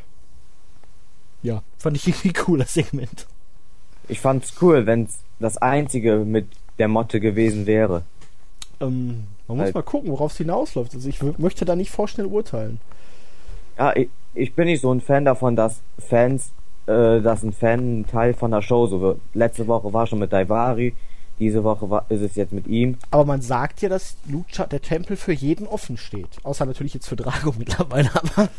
Ja, 1.42 1.64
fand 1.78 1.96
ich 1.96 2.08
irgendwie 2.08 2.34
cooler 2.34 2.66
Segment. 2.66 3.28
Ich 4.10 4.20
fand's 4.20 4.54
cool, 4.62 4.86
wenn's 4.86 5.20
das 5.40 5.58
einzige 5.58 6.18
mit 6.18 6.48
der 6.78 6.88
Motte 6.88 7.20
gewesen 7.20 7.66
wäre. 7.66 8.04
Ähm, 8.82 9.28
man 9.48 9.60
halt. 9.60 9.68
muss 9.68 9.74
mal 9.76 9.84
gucken, 9.84 10.12
worauf 10.12 10.32
es 10.32 10.38
hinausläuft. 10.38 10.94
Also 10.94 11.08
ich 11.08 11.22
möchte 11.38 11.66
da 11.66 11.76
nicht 11.76 11.92
vorschnell 11.92 12.28
urteilen. 12.28 12.80
Ja, 13.78 13.96
ich, 13.96 14.10
ich 14.34 14.54
bin 14.54 14.66
nicht 14.66 14.82
so 14.82 14.92
ein 14.94 15.02
Fan 15.02 15.26
davon, 15.26 15.56
dass 15.56 15.82
Fans 15.98 16.52
äh, 16.90 17.22
dass 17.22 17.44
ein 17.44 17.54
Fan 17.54 18.00
ein 18.00 18.08
Teil 18.08 18.34
von 18.34 18.50
der 18.50 18.64
Show 18.64 18.88
so 18.88 19.00
wird. 19.00 19.20
Letzte 19.36 19.68
Woche 19.68 19.94
war 19.94 20.08
schon 20.08 20.18
mit 20.18 20.34
Daivari, 20.34 20.96
diese 21.38 21.64
Woche 21.64 21.90
war, 21.90 22.06
ist 22.10 22.22
es 22.22 22.36
jetzt 22.36 22.52
mit 22.52 22.66
ihm. 22.66 22.98
Aber 23.12 23.26
man 23.26 23.42
sagt 23.42 23.82
ja, 23.82 23.90
dass 23.90 24.18
Lucha, 24.28 24.66
der 24.66 24.82
Tempel 24.82 25.16
für 25.16 25.32
jeden 25.32 25.68
offen 25.68 25.98
steht. 25.98 26.30
Außer 26.44 26.66
natürlich 26.66 26.96
jetzt 26.96 27.08
für 27.08 27.16
Drago 27.16 27.54
mittlerweile, 27.60 28.10
aber. 28.16 28.50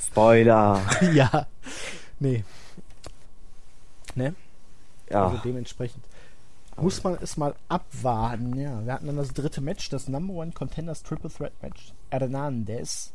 Spoiler! 0.00 0.80
ja. 1.14 1.46
Nee. 2.18 2.42
Ne? 4.16 4.34
Ja. 5.10 5.26
Also 5.26 5.38
dementsprechend 5.44 6.04
muss 6.76 7.02
man 7.02 7.18
es 7.20 7.36
mal 7.36 7.54
abwarten. 7.68 8.58
Ja, 8.58 8.84
wir 8.84 8.92
hatten 8.92 9.06
dann 9.06 9.16
das 9.16 9.32
dritte 9.32 9.60
Match, 9.60 9.88
das 9.88 10.08
Number 10.08 10.34
One 10.34 10.52
Contenders 10.52 11.02
Triple 11.02 11.30
Threat 11.30 11.52
Match. 11.60 11.92
Hernandez 12.10 13.12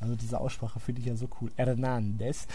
also 0.00 0.14
diese 0.14 0.40
Aussprache 0.40 0.78
finde 0.78 1.00
ich 1.00 1.06
ja 1.06 1.16
so 1.16 1.28
cool. 1.40 1.50
Hernandez 1.56 2.46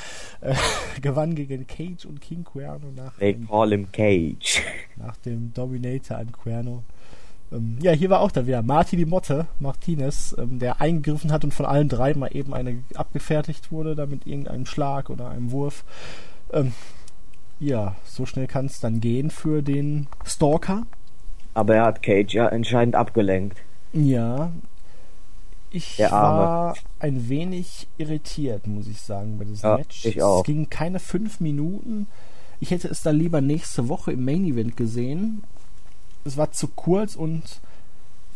äh, 0.42 0.56
gewann 1.01 1.36
gegen 1.36 1.68
Cage 1.68 2.06
und 2.06 2.22
King 2.22 2.44
Cuerno 2.44 2.92
nach. 2.96 3.18
They 3.18 3.34
dem, 3.34 3.48
call 3.48 3.70
him 3.70 3.92
Cage. 3.92 4.62
Nach 4.96 5.18
dem 5.18 5.53
Dominator 5.53 6.18
an 6.18 6.32
Cuerno. 6.32 6.84
Ähm, 7.51 7.77
ja, 7.82 7.92
hier 7.92 8.10
war 8.10 8.22
auch 8.22 8.32
dann 8.32 8.48
wieder 8.48 8.62
Marty 8.62 8.96
die 8.96 9.06
Motte, 9.06 9.48
Martinez, 9.60 10.36
ähm, 10.38 10.60
der 10.60 10.80
eingegriffen 10.80 11.32
hat 11.32 11.44
und 11.44 11.53
von 11.53 11.65
allen 11.65 11.89
drei 11.89 12.13
mal 12.13 12.34
eben 12.34 12.53
eine 12.53 12.82
abgefertigt 12.96 13.72
wurde, 13.72 13.96
da 13.96 14.06
mit 14.06 14.25
irgendeinem 14.25 14.65
Schlag 14.65 15.10
oder 15.10 15.30
einem 15.30 15.51
Wurf. 15.51 15.84
Ähm, 16.53 16.74
ja, 17.63 17.96
so 18.05 18.25
schnell 18.25 18.48
kann 18.48 18.65
es 18.65 18.79
dann 18.79 19.00
gehen 19.00 19.29
für 19.29 19.62
den 19.62 20.08
Stalker. 20.25 20.86
Aber 21.53 21.75
er 21.75 21.86
hat 21.86 22.03
Cage 22.03 22.34
ja 22.34 22.50
entscheidend 22.50 22.96
abgelenkt. 22.96 23.58
Ja, 23.93 24.51
ich 25.70 26.00
war 26.00 26.75
ein 27.00 27.29
wenig 27.29 27.88
irritiert, 27.98 28.67
muss 28.67 28.88
ich 28.88 29.01
sagen, 29.01 29.38
bei 29.38 29.46
diesem 29.46 29.70
ja, 29.70 29.77
Match. 29.77 30.05
Ich 30.05 30.22
auch. 30.22 30.39
Es 30.39 30.46
ging 30.46 30.70
keine 30.70 31.00
fünf 31.00 31.39
Minuten. 31.39 32.08
Ich 32.60 32.72
hätte 32.72 32.88
es 32.88 33.01
dann 33.01 33.17
lieber 33.17 33.41
nächste 33.41 33.88
Woche 33.89 34.12
im 34.12 34.25
Main 34.25 34.46
Event 34.46 34.77
gesehen. 34.77 35.43
Es 36.25 36.38
war 36.38 36.51
zu 36.51 36.67
kurz 36.67 37.15
und 37.15 37.60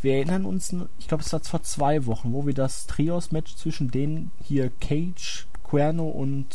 wir 0.01 0.15
erinnern 0.15 0.45
uns, 0.45 0.75
ich 0.99 1.07
glaube, 1.07 1.23
es 1.23 1.33
war 1.33 1.39
vor 1.41 1.63
zwei 1.63 2.05
Wochen, 2.05 2.33
wo 2.33 2.45
wir 2.45 2.53
das 2.53 2.87
Trios-Match 2.87 3.55
zwischen 3.55 3.89
denen 3.89 4.31
hier 4.43 4.71
Cage, 4.79 5.47
Cuerno 5.63 6.07
und 6.07 6.47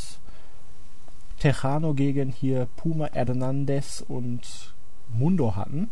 Tejano 1.43 1.93
gegen 1.93 2.31
hier 2.31 2.69
Puma 2.77 3.09
Hernandez 3.13 4.05
und 4.07 4.75
Mundo 5.13 5.57
hatten. 5.57 5.91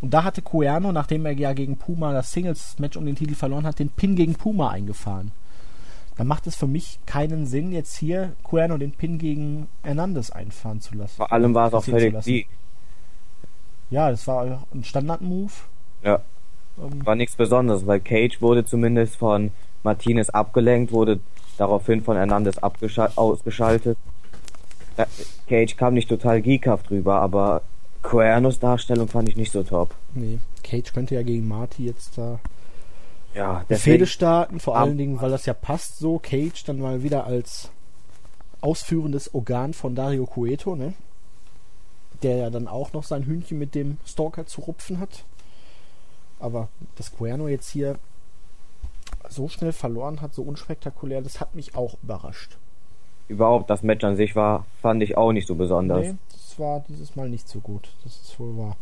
Und 0.00 0.12
da 0.12 0.24
hatte 0.24 0.42
Cuerno, 0.42 0.90
nachdem 0.90 1.24
er 1.24 1.32
ja 1.32 1.52
gegen 1.52 1.76
Puma 1.76 2.12
das 2.12 2.32
Singles-Match 2.32 2.96
um 2.96 3.06
den 3.06 3.14
Titel 3.14 3.36
verloren 3.36 3.64
hat, 3.64 3.78
den 3.78 3.90
Pin 3.90 4.16
gegen 4.16 4.34
Puma 4.34 4.70
eingefahren. 4.70 5.30
Da 6.16 6.24
macht 6.24 6.48
es 6.48 6.56
für 6.56 6.66
mich 6.66 6.98
keinen 7.06 7.46
Sinn, 7.46 7.70
jetzt 7.70 7.96
hier 7.96 8.32
Cuerno 8.42 8.76
den 8.76 8.90
Pin 8.90 9.18
gegen 9.18 9.68
Hernandez 9.84 10.30
einfahren 10.30 10.80
zu 10.80 10.96
lassen. 10.96 11.16
Vor 11.16 11.32
allem 11.32 11.54
war 11.54 11.68
es 11.68 11.74
auch 11.74 11.84
völlig 11.84 12.18
die. 12.24 12.46
Ja, 13.90 14.10
das 14.10 14.26
war 14.26 14.64
ein 14.74 14.82
Standard-Move. 14.82 15.52
Ja. 16.02 16.22
Ähm, 16.76 17.06
war 17.06 17.14
nichts 17.14 17.36
Besonderes, 17.36 17.86
weil 17.86 18.00
Cage 18.00 18.42
wurde 18.42 18.64
zumindest 18.64 19.14
von 19.14 19.52
Martinez 19.84 20.28
abgelenkt, 20.28 20.90
wurde 20.90 21.20
daraufhin 21.56 22.02
von 22.02 22.16
Hernandez 22.16 22.58
ausgeschaltet. 22.58 23.96
Äh, 25.02 25.06
Cage 25.48 25.76
kam 25.76 25.94
nicht 25.94 26.08
total 26.08 26.42
geekhaft 26.42 26.90
rüber, 26.90 27.20
aber 27.20 27.62
Cuernos 28.02 28.58
Darstellung 28.58 29.08
fand 29.08 29.28
ich 29.28 29.36
nicht 29.36 29.52
so 29.52 29.62
top. 29.62 29.94
Nee, 30.14 30.38
Cage 30.62 30.92
könnte 30.92 31.14
ja 31.14 31.22
gegen 31.22 31.46
Marty 31.48 31.84
jetzt 31.86 32.16
da 32.16 32.40
ja, 33.34 33.64
der 33.68 33.78
Fehde 33.78 34.06
starten, 34.06 34.58
vor 34.58 34.76
allen 34.76 34.98
Dingen, 34.98 35.20
weil 35.20 35.30
das 35.30 35.46
ja 35.46 35.54
passt 35.54 35.98
so. 35.98 36.18
Cage 36.18 36.64
dann 36.64 36.80
mal 36.80 37.02
wieder 37.02 37.26
als 37.26 37.70
ausführendes 38.60 39.34
Organ 39.34 39.72
von 39.72 39.94
Dario 39.94 40.26
Cueto, 40.26 40.74
ne? 40.74 40.94
Der 42.22 42.36
ja 42.36 42.50
dann 42.50 42.66
auch 42.66 42.92
noch 42.92 43.04
sein 43.04 43.24
Hühnchen 43.24 43.58
mit 43.58 43.74
dem 43.74 43.98
Stalker 44.04 44.46
zu 44.46 44.62
rupfen 44.62 44.98
hat. 44.98 45.24
Aber 46.40 46.68
dass 46.96 47.12
Cuerno 47.12 47.48
jetzt 47.48 47.70
hier 47.70 47.98
so 49.28 49.48
schnell 49.48 49.72
verloren 49.72 50.20
hat, 50.20 50.34
so 50.34 50.42
unspektakulär, 50.42 51.22
das 51.22 51.40
hat 51.40 51.54
mich 51.54 51.74
auch 51.76 51.96
überrascht. 52.02 52.58
Überhaupt, 53.30 53.70
das 53.70 53.82
Match 53.82 54.04
an 54.04 54.16
sich 54.16 54.34
war, 54.34 54.66
fand 54.82 55.02
ich 55.02 55.16
auch 55.16 55.32
nicht 55.32 55.46
so 55.46 55.54
besonders. 55.54 56.06
Nee, 56.06 56.14
war 56.60 56.84
dieses 56.88 57.16
Mal 57.16 57.28
nicht 57.28 57.48
so 57.48 57.58
gut. 57.58 57.88
Das 58.04 58.14
ist 58.14 58.38
wohl 58.38 58.56
wahr. 58.56 58.76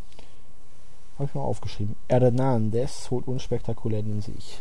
Habe 1.15 1.29
ich 1.29 1.35
mal 1.35 1.41
aufgeschrieben. 1.41 1.97
Hernandez 2.09 3.11
holt 3.11 3.27
unspektakulär 3.27 4.03
den 4.03 4.21
Sieg. 4.21 4.61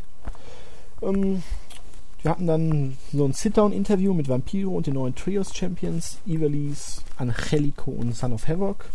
Ähm, 1.02 1.44
wir 2.22 2.32
hatten 2.32 2.48
dann 2.48 2.98
so 3.12 3.26
ein 3.26 3.34
Sit-Down-Interview 3.34 4.14
mit 4.14 4.30
Vampiro 4.30 4.72
und 4.72 4.88
den 4.88 4.94
neuen 4.96 5.14
Trios-Champions, 5.14 6.20
Ivelis, 6.26 7.04
Angelico 7.18 7.92
und 7.92 8.16
Son 8.16 8.34
of 8.34 8.48
Havoc. 8.48 8.86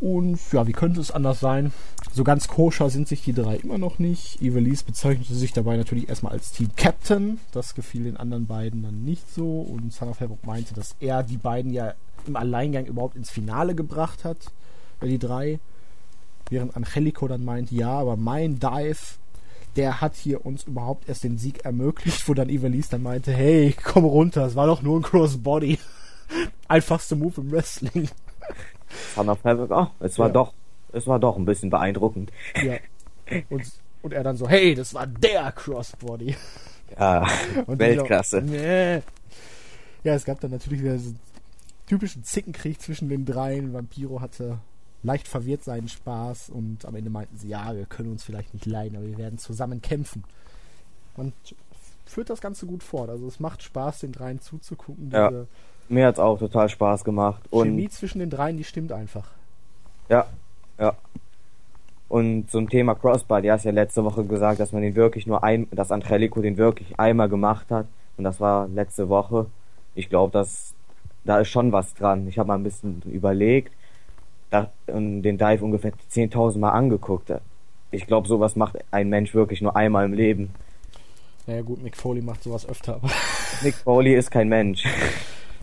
Und 0.00 0.40
ja, 0.52 0.66
wie 0.66 0.72
könnte 0.72 1.00
es 1.00 1.12
anders 1.12 1.40
sein? 1.40 1.72
So 2.14 2.24
ganz 2.24 2.46
koscher 2.46 2.90
sind 2.90 3.08
sich 3.08 3.22
die 3.22 3.32
drei 3.32 3.56
immer 3.56 3.78
noch 3.78 3.98
nicht. 3.98 4.42
Ivelis 4.42 4.82
bezeichnete 4.82 5.34
sich 5.34 5.54
dabei 5.54 5.78
natürlich 5.78 6.10
erstmal 6.10 6.32
als 6.32 6.52
Team 6.52 6.68
Captain. 6.76 7.40
Das 7.52 7.74
gefiel 7.74 8.04
den 8.04 8.18
anderen 8.18 8.46
beiden 8.46 8.82
dann 8.82 9.02
nicht 9.02 9.32
so. 9.34 9.60
Und 9.60 9.94
Son 9.94 10.10
of 10.10 10.20
Havoc 10.20 10.44
meinte, 10.44 10.74
dass 10.74 10.94
er 11.00 11.22
die 11.22 11.38
beiden 11.38 11.72
ja 11.72 11.94
im 12.26 12.36
Alleingang 12.36 12.84
überhaupt 12.84 13.16
ins 13.16 13.30
Finale 13.30 13.74
gebracht 13.74 14.24
hat. 14.24 14.36
Die 15.02 15.18
drei. 15.18 15.58
Während 16.50 16.76
Angelico 16.76 17.26
dann 17.28 17.46
meint, 17.46 17.72
ja, 17.72 17.98
aber 17.98 18.16
mein 18.16 18.58
Dive, 18.60 19.16
der 19.76 20.02
hat 20.02 20.14
hier 20.14 20.44
uns 20.44 20.64
überhaupt 20.64 21.08
erst 21.08 21.24
den 21.24 21.38
Sieg 21.38 21.64
ermöglicht, 21.64 22.28
wo 22.28 22.34
dann 22.34 22.50
Ivelis 22.50 22.90
dann 22.90 23.02
meinte, 23.02 23.32
hey, 23.32 23.74
komm 23.82 24.04
runter, 24.04 24.44
es 24.44 24.54
war 24.54 24.66
doch 24.66 24.82
nur 24.82 24.98
ein 24.98 25.02
Crossbody. 25.02 25.78
Einfachste 26.68 27.16
Move 27.16 27.40
im 27.40 27.52
Wrestling. 27.52 28.10
Son 29.14 29.30
of 29.30 29.42
Havoc, 29.44 29.70
oh, 29.70 29.86
es 30.00 30.18
war 30.18 30.26
ja. 30.26 30.32
doch, 30.34 30.52
es 30.92 31.06
war 31.06 31.18
doch 31.18 31.36
ein 31.36 31.44
bisschen 31.44 31.70
beeindruckend. 31.70 32.32
Ja. 32.62 32.76
Und, 33.50 33.70
und 34.02 34.12
er 34.12 34.22
dann 34.22 34.36
so, 34.36 34.48
hey, 34.48 34.74
das 34.74 34.94
war 34.94 35.06
der 35.06 35.52
Crossbody. 35.52 36.36
Ja, 36.98 37.26
und 37.66 37.78
Weltklasse. 37.78 38.40
So, 38.40 38.52
nee. 38.52 39.02
Ja, 40.04 40.14
es 40.14 40.24
gab 40.24 40.40
dann 40.40 40.50
natürlich 40.50 40.82
wieder 40.82 40.98
so 40.98 41.12
typischen 41.86 42.24
Zickenkrieg 42.24 42.80
zwischen 42.80 43.08
den 43.08 43.24
dreien. 43.24 43.72
Vampiro 43.72 44.20
hatte 44.20 44.58
leicht 45.02 45.28
verwirrt 45.28 45.64
seinen 45.64 45.88
Spaß 45.88 46.50
und 46.50 46.84
am 46.84 46.94
Ende 46.94 47.10
meinten 47.10 47.36
sie, 47.36 47.48
ja, 47.48 47.74
wir 47.74 47.86
können 47.86 48.10
uns 48.12 48.22
vielleicht 48.22 48.54
nicht 48.54 48.66
leiden, 48.66 48.96
aber 48.96 49.06
wir 49.06 49.18
werden 49.18 49.38
zusammen 49.38 49.82
kämpfen. 49.82 50.24
man 51.16 51.32
führt 52.06 52.30
das 52.30 52.40
Ganze 52.40 52.66
gut 52.66 52.82
fort. 52.82 53.10
Also 53.10 53.26
es 53.26 53.40
macht 53.40 53.62
Spaß, 53.62 54.00
den 54.00 54.12
dreien 54.12 54.40
zuzugucken. 54.40 55.10
Ja. 55.10 55.46
Mir 55.88 56.06
hat's 56.06 56.18
auch 56.18 56.38
total 56.38 56.68
Spaß 56.68 57.04
gemacht. 57.04 57.42
Und 57.50 57.68
Chemie 57.68 57.88
zwischen 57.88 58.20
den 58.20 58.30
dreien, 58.30 58.56
die 58.56 58.64
stimmt 58.64 58.92
einfach. 58.92 59.30
Ja. 60.08 60.26
Und 62.12 62.50
zum 62.50 62.68
Thema 62.68 62.94
Crossbody, 62.94 63.46
du 63.46 63.54
hast 63.54 63.64
ja 63.64 63.70
letzte 63.70 64.04
Woche 64.04 64.22
gesagt, 64.24 64.60
dass 64.60 64.72
man 64.72 64.82
den 64.82 64.94
wirklich 64.96 65.26
nur 65.26 65.42
ein, 65.42 65.66
dass 65.70 65.90
Angelico 65.90 66.42
den 66.42 66.58
wirklich 66.58 67.00
einmal 67.00 67.30
gemacht 67.30 67.70
hat. 67.70 67.86
Und 68.18 68.24
das 68.24 68.38
war 68.38 68.68
letzte 68.68 69.08
Woche. 69.08 69.46
Ich 69.94 70.10
glaube, 70.10 70.30
dass 70.30 70.74
da 71.24 71.40
ist 71.40 71.48
schon 71.48 71.72
was 71.72 71.94
dran. 71.94 72.28
Ich 72.28 72.38
habe 72.38 72.48
mal 72.48 72.56
ein 72.56 72.64
bisschen 72.64 73.00
überlegt 73.06 73.72
da, 74.50 74.70
und 74.88 75.22
den 75.22 75.38
Dive 75.38 75.64
ungefähr 75.64 75.92
10.000 76.12 76.58
Mal 76.58 76.72
angeguckt. 76.72 77.32
Ich 77.90 78.06
glaube, 78.06 78.28
sowas 78.28 78.56
macht 78.56 78.76
ein 78.90 79.08
Mensch 79.08 79.32
wirklich 79.32 79.62
nur 79.62 79.74
einmal 79.74 80.04
im 80.04 80.12
Leben. 80.12 80.50
Naja 81.46 81.62
gut, 81.62 81.82
Mick 81.82 81.96
Foley 81.96 82.20
macht 82.20 82.42
sowas 82.42 82.68
öfter, 82.68 82.96
aber 82.96 83.08
Mick 83.62 83.76
Foley 83.76 84.16
ist 84.16 84.30
kein 84.30 84.50
Mensch. 84.50 84.84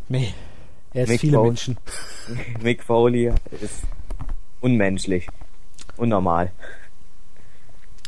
nee. 0.07 0.33
Er 0.95 1.03
ist 1.03 1.09
Mick 1.09 1.21
viele 1.21 1.37
Foley. 1.37 1.49
Menschen. 1.49 1.77
Mick 2.63 2.83
Foley 2.83 3.31
ist 3.61 3.83
unmenschlich. 4.61 5.27
Unnormal. 5.99 6.51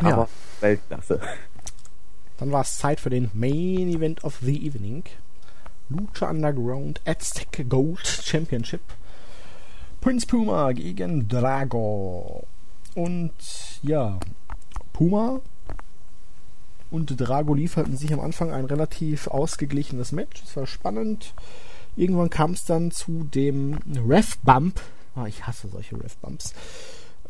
Ja. 0.02 0.14
Aber 0.14 0.30
Weltklasse. 0.62 1.20
Dann 2.38 2.52
war 2.52 2.62
es 2.62 2.78
Zeit 2.78 3.00
für 3.00 3.10
den 3.10 3.30
Main 3.34 3.90
Event 3.90 4.24
of 4.24 4.40
the 4.42 4.66
Evening. 4.66 5.04
Lucha 5.90 6.30
Underground 6.30 7.02
Aztec 7.06 7.70
Gold 7.70 8.08
Championship. 8.08 8.82
Prince 10.00 10.26
Puma 10.26 10.72
gegen 10.72 11.28
Drago. 11.28 12.48
Und 12.96 13.34
ja, 13.84 14.20
Puma 14.94 15.42
und 16.90 17.20
Drago 17.20 17.54
lieferten 17.54 17.98
sich 17.98 18.12
am 18.14 18.20
Anfang 18.20 18.52
ein 18.52 18.66
relativ 18.66 19.28
ausgeglichenes 19.28 20.12
Match. 20.12 20.42
Es 20.44 20.56
war 20.58 20.66
spannend. 20.66 21.34
Irgendwann 21.96 22.30
kam 22.30 22.52
es 22.52 22.64
dann 22.64 22.92
zu 22.92 23.26
dem 23.26 23.78
Ref-Bump. 24.08 24.82
Ah, 25.16 25.26
ich 25.26 25.46
hasse 25.46 25.68
solche 25.68 26.02
Ref-Bumps. 26.02 26.54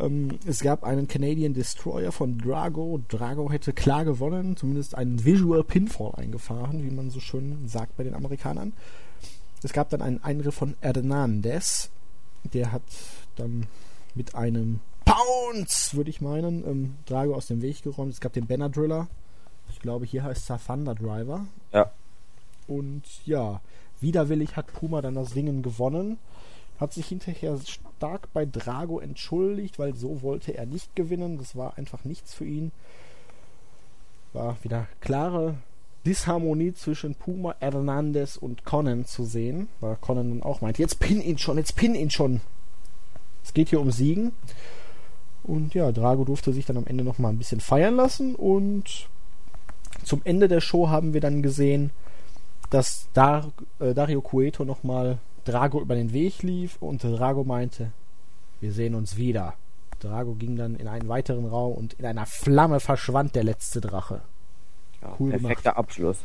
Ähm, 0.02 0.40
es 0.46 0.62
gab 0.62 0.84
einen 0.84 1.08
Canadian 1.08 1.54
Destroyer 1.54 2.12
von 2.12 2.38
Drago. 2.38 3.00
Drago 3.08 3.52
hätte 3.52 3.72
klar 3.72 4.04
gewonnen, 4.04 4.58
zumindest 4.58 4.96
einen 4.96 5.24
Visual 5.24 5.64
Pinfall 5.64 6.14
eingefahren, 6.16 6.84
wie 6.84 6.94
man 6.94 7.12
so 7.12 7.20
schön 7.20 7.68
sagt 7.68 7.96
bei 7.98 8.04
den 8.04 8.16
Amerikanern. 8.16 8.74
Es 9.64 9.74
gab 9.74 9.90
dann 9.90 10.02
einen 10.02 10.24
Eingriff 10.24 10.56
von 10.56 10.76
Hernandez. 10.82 11.92
Der 12.54 12.72
hat 12.72 12.82
dann 13.36 13.68
mit 14.16 14.34
einem 14.34 14.80
Pounce, 15.06 15.96
würde 15.96 16.10
ich 16.10 16.22
meinen, 16.22 16.68
ähm, 16.68 16.96
Drago 17.06 17.36
aus 17.36 17.48
dem 17.48 17.62
Weg 17.62 17.84
geräumt. 17.84 18.14
Es 18.14 18.22
gab 18.22 18.34
den 18.34 18.48
Banner 18.48 18.70
Driller. 18.70 19.08
Ich 19.70 19.80
glaube, 19.80 20.06
hier 20.06 20.24
heißt 20.24 20.50
er 20.50 20.60
Thunder 20.60 20.96
Driver. 20.96 21.46
Ja. 21.72 21.92
Und 22.68 23.04
ja, 23.26 23.62
widerwillig 24.00 24.56
hat 24.56 24.74
Puma 24.74 25.02
dann 25.02 25.16
das 25.16 25.34
Dingen 25.34 25.62
gewonnen. 25.62 26.18
Hat 26.82 26.94
sich 26.94 27.06
hinterher 27.06 27.60
stark 27.60 28.34
bei 28.34 28.44
Drago 28.44 29.00
entschuldigt, 29.00 29.78
weil 29.78 29.94
so 29.96 30.24
wollte 30.24 30.58
er 30.58 30.66
nicht 30.66 30.96
gewinnen. 30.96 31.38
Das 31.38 31.56
war 31.56 31.78
einfach 31.78 32.06
nichts 32.06 32.34
für 32.34 32.46
ihn. 32.46 32.72
War 34.34 34.58
wieder 34.64 34.88
klare 35.00 35.58
Disharmonie 36.08 36.74
zwischen 36.74 37.14
Puma, 37.14 37.54
Hernandez 37.60 38.36
und 38.36 38.66
Conan 38.66 39.06
zu 39.06 39.26
sehen. 39.26 39.70
Weil 39.80 39.96
Conan 39.98 40.30
dann 40.30 40.42
auch 40.42 40.62
meint, 40.62 40.80
jetzt 40.80 41.00
pin 41.00 41.22
ihn 41.22 41.38
schon, 41.38 41.58
jetzt 41.58 41.76
pin 41.76 41.94
ihn 41.94 42.10
schon. 42.10 42.42
Es 43.44 43.54
geht 43.54 43.70
hier 43.70 43.80
um 43.80 43.92
Siegen. 43.92 44.32
Und 45.44 45.76
ja, 45.76 45.92
Drago 45.92 46.26
durfte 46.26 46.52
sich 46.52 46.66
dann 46.66 46.78
am 46.78 46.88
Ende 46.88 47.04
nochmal 47.04 47.32
ein 47.32 47.38
bisschen 47.38 47.60
feiern 47.60 47.96
lassen. 47.96 48.34
Und 48.34 49.08
zum 50.04 50.22
Ende 50.24 50.48
der 50.48 50.62
Show 50.62 50.90
haben 50.90 51.14
wir 51.14 51.22
dann 51.22 51.44
gesehen, 51.44 51.92
dass 52.72 53.08
Dar 53.14 53.52
äh, 53.78 53.94
Dario 53.94 54.22
Cueto 54.22 54.66
nochmal 54.66 55.20
Drago 55.46 55.82
über 55.82 55.96
den 55.96 56.14
Weg 56.14 56.44
lief 56.44 56.78
und 56.82 57.04
Drago 57.04 57.44
meinte, 57.44 57.92
wir 58.60 58.72
sehen 58.72 58.96
uns 58.96 59.18
wieder. 59.18 59.56
Drago 60.00 60.34
ging 60.34 60.56
dann 60.56 60.76
in 60.76 60.88
einen 60.88 61.08
weiteren 61.10 61.46
Raum 61.46 61.74
und 61.74 61.94
in 61.94 62.06
einer 62.06 62.26
Flamme 62.26 62.80
verschwand 62.80 63.36
der 63.36 63.44
letzte 63.44 63.82
Drache. 63.82 64.22
Ja, 65.02 65.16
Cool 65.20 65.32
perfekter 65.32 65.78
Abschluss. 65.78 66.18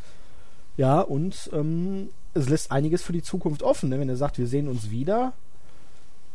Ja, 0.76 1.00
und 1.00 1.50
ähm, 1.52 2.10
es 2.34 2.48
lässt 2.48 2.70
einiges 2.70 3.02
für 3.02 3.12
die 3.12 3.22
Zukunft 3.22 3.62
offen. 3.62 3.88
Ne? 3.88 3.98
Wenn 3.98 4.08
er 4.08 4.16
sagt, 4.16 4.38
wir 4.38 4.46
sehen 4.46 4.68
uns 4.68 4.90
wieder, 4.90 5.32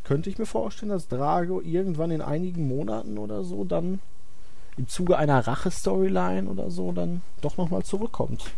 könnte 0.04 0.30
ich 0.30 0.40
mir 0.40 0.46
vorstellen, 0.46 0.90
dass 0.90 1.08
Drago 1.08 1.62
irgendwann 1.62 2.12
in 2.12 2.22
einigen 2.22 2.68
Monaten 2.68 3.18
oder 3.18 3.44
so 3.44 3.64
dann 3.64 4.00
im 4.78 4.88
Zuge 4.88 5.18
einer 5.18 5.46
Rache-Storyline 5.46 6.50
oder 6.50 6.72
so 6.72 6.92
dann 6.92 7.22
doch 7.42 7.58
nochmal 7.58 7.84
zurückkommt. 7.84 8.52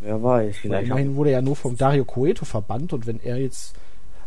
Wer 0.00 0.22
weiß, 0.22 0.58
vielleicht. 0.58 0.88
immerhin 0.88 1.16
wurde 1.16 1.30
er 1.30 1.38
ja 1.38 1.42
nur 1.42 1.56
vom 1.56 1.76
Dario 1.76 2.04
Cueto 2.04 2.44
verbannt 2.44 2.92
und 2.92 3.06
wenn 3.06 3.20
er 3.20 3.38
jetzt 3.38 3.74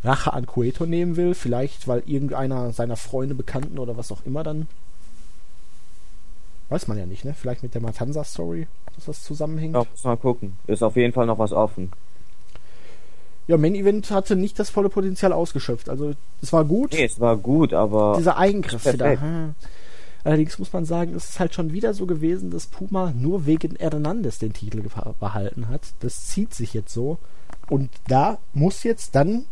Rache 0.03 0.33
an 0.33 0.45
Cueto 0.45 0.85
nehmen 0.85 1.15
will, 1.15 1.33
vielleicht 1.33 1.87
weil 1.87 2.03
irgendeiner 2.05 2.73
seiner 2.73 2.97
Freunde, 2.97 3.35
Bekannten 3.35 3.79
oder 3.79 3.97
was 3.97 4.11
auch 4.11 4.25
immer 4.25 4.43
dann. 4.43 4.67
Weiß 6.69 6.87
man 6.87 6.97
ja 6.97 7.05
nicht, 7.05 7.25
ne? 7.25 7.33
Vielleicht 7.33 7.63
mit 7.63 7.73
der 7.73 7.81
Matanza-Story, 7.81 8.67
dass 8.95 9.05
das 9.05 9.23
zusammenhängt. 9.23 9.75
Ja, 9.75 9.85
muss 9.89 10.03
mal 10.03 10.17
gucken. 10.17 10.57
Ist 10.67 10.83
auf 10.83 10.95
jeden 10.95 11.13
Fall 11.13 11.25
noch 11.25 11.37
was 11.37 11.51
offen. 11.51 11.91
Ja, 13.47 13.57
Main 13.57 13.75
Event 13.75 14.09
hatte 14.11 14.35
nicht 14.35 14.57
das 14.59 14.69
volle 14.69 14.89
Potenzial 14.89 15.33
ausgeschöpft. 15.33 15.89
Also 15.89 16.13
es 16.41 16.53
war 16.53 16.63
gut. 16.63 16.93
Nee, 16.93 17.03
es 17.03 17.19
war 17.19 17.35
gut, 17.35 17.73
aber 17.73 18.15
Dieser 18.17 18.37
Eingriff 18.37 18.85
wieder. 18.85 18.97
Perfekt. 19.05 19.21
hm. 19.21 19.55
Allerdings 20.23 20.59
muss 20.59 20.71
man 20.73 20.85
sagen, 20.85 21.15
es 21.15 21.29
ist 21.29 21.39
halt 21.39 21.53
schon 21.53 21.73
wieder 21.73 21.93
so 21.93 22.05
gewesen, 22.05 22.51
dass 22.51 22.67
Puma 22.67 23.13
nur 23.15 23.45
wegen 23.45 23.75
Hernandez 23.75 24.39
den 24.39 24.53
Titel 24.53 24.83
behalten 25.19 25.67
hat. 25.69 25.81
Das 25.99 26.27
zieht 26.27 26.53
sich 26.53 26.73
jetzt 26.73 26.93
so. 26.93 27.17
Und 27.69 27.89
da 28.07 28.37
muss 28.53 28.83
jetzt 28.83 29.15
dann. 29.15 29.45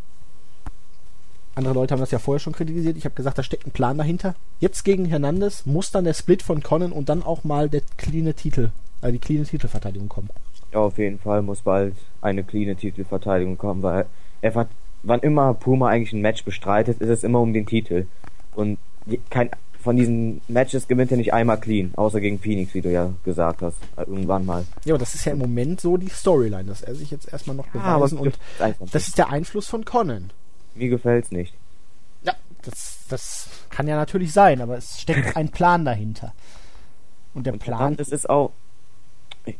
Andere 1.55 1.73
Leute 1.73 1.93
haben 1.93 1.99
das 1.99 2.11
ja 2.11 2.19
vorher 2.19 2.39
schon 2.39 2.53
kritisiert. 2.53 2.97
Ich 2.97 3.05
habe 3.05 3.15
gesagt, 3.15 3.37
da 3.37 3.43
steckt 3.43 3.65
ein 3.65 3.71
Plan 3.71 3.97
dahinter. 3.97 4.35
Jetzt 4.59 4.83
gegen 4.83 5.05
Hernandez 5.05 5.65
muss 5.65 5.91
dann 5.91 6.05
der 6.05 6.13
Split 6.13 6.43
von 6.43 6.61
Conan 6.61 6.91
und 6.91 7.09
dann 7.09 7.23
auch 7.23 7.43
mal 7.43 7.69
der 7.69 7.81
cleane 7.97 8.33
Titel, 8.33 8.71
äh, 9.01 9.11
die 9.11 9.19
cleane 9.19 9.45
Titelverteidigung 9.45 10.07
kommen. 10.07 10.29
ja, 10.71 10.79
auf 10.79 10.97
jeden 10.97 11.19
Fall 11.19 11.41
muss 11.41 11.61
bald 11.61 11.95
eine 12.21 12.43
cleane 12.43 12.75
Titelverteidigung 12.75 13.57
kommen, 13.57 13.81
weil 13.81 14.05
er 14.41 14.67
wann 15.03 15.19
immer 15.21 15.53
Puma 15.53 15.89
eigentlich 15.89 16.13
ein 16.13 16.21
Match 16.21 16.43
bestreitet, 16.43 16.99
ist 16.99 17.09
es 17.09 17.23
immer 17.23 17.39
um 17.39 17.53
den 17.53 17.65
Titel. 17.65 18.05
Und 18.53 18.77
kein 19.29 19.49
von 19.81 19.95
diesen 19.95 20.41
Matches 20.47 20.87
gewinnt 20.87 21.11
er 21.11 21.17
nicht 21.17 21.33
einmal 21.33 21.59
clean, 21.59 21.91
außer 21.95 22.19
gegen 22.19 22.39
Phoenix, 22.39 22.73
wie 22.73 22.81
du 22.81 22.91
ja 22.91 23.13
gesagt 23.23 23.61
hast, 23.61 23.77
äh, 23.95 24.01
irgendwann 24.01 24.45
mal. 24.45 24.65
Ja, 24.85 24.93
aber 24.93 24.99
das 24.99 25.15
ist 25.15 25.25
ja 25.25 25.31
im 25.31 25.39
Moment 25.39 25.79
so 25.79 25.97
die 25.97 26.09
Storyline, 26.09 26.65
dass 26.65 26.81
er 26.81 26.95
sich 26.95 27.11
jetzt 27.11 27.31
erstmal 27.31 27.55
noch 27.55 27.67
beweisen 27.67 28.19
mir 28.19 28.31
und 28.79 28.93
das 28.93 29.07
ist 29.07 29.17
der 29.17 29.29
Einfluss 29.29 29.67
von 29.67 29.85
Conan. 29.85 30.31
mir 30.75 30.89
gefällt's 30.89 31.31
nicht. 31.31 31.53
Ja, 32.23 32.33
das, 32.63 32.99
das 33.09 33.49
kann 33.69 33.87
ja 33.87 33.95
natürlich 33.95 34.33
sein, 34.33 34.61
aber 34.61 34.77
es 34.77 34.99
steckt 34.99 35.35
ein 35.37 35.49
Plan 35.49 35.85
dahinter. 35.85 36.33
Und 37.33 37.45
der 37.45 37.53
Und 37.53 37.59
Plan, 37.59 37.79
Hernandez 37.79 38.09
ist 38.09 38.29
auch 38.29 38.51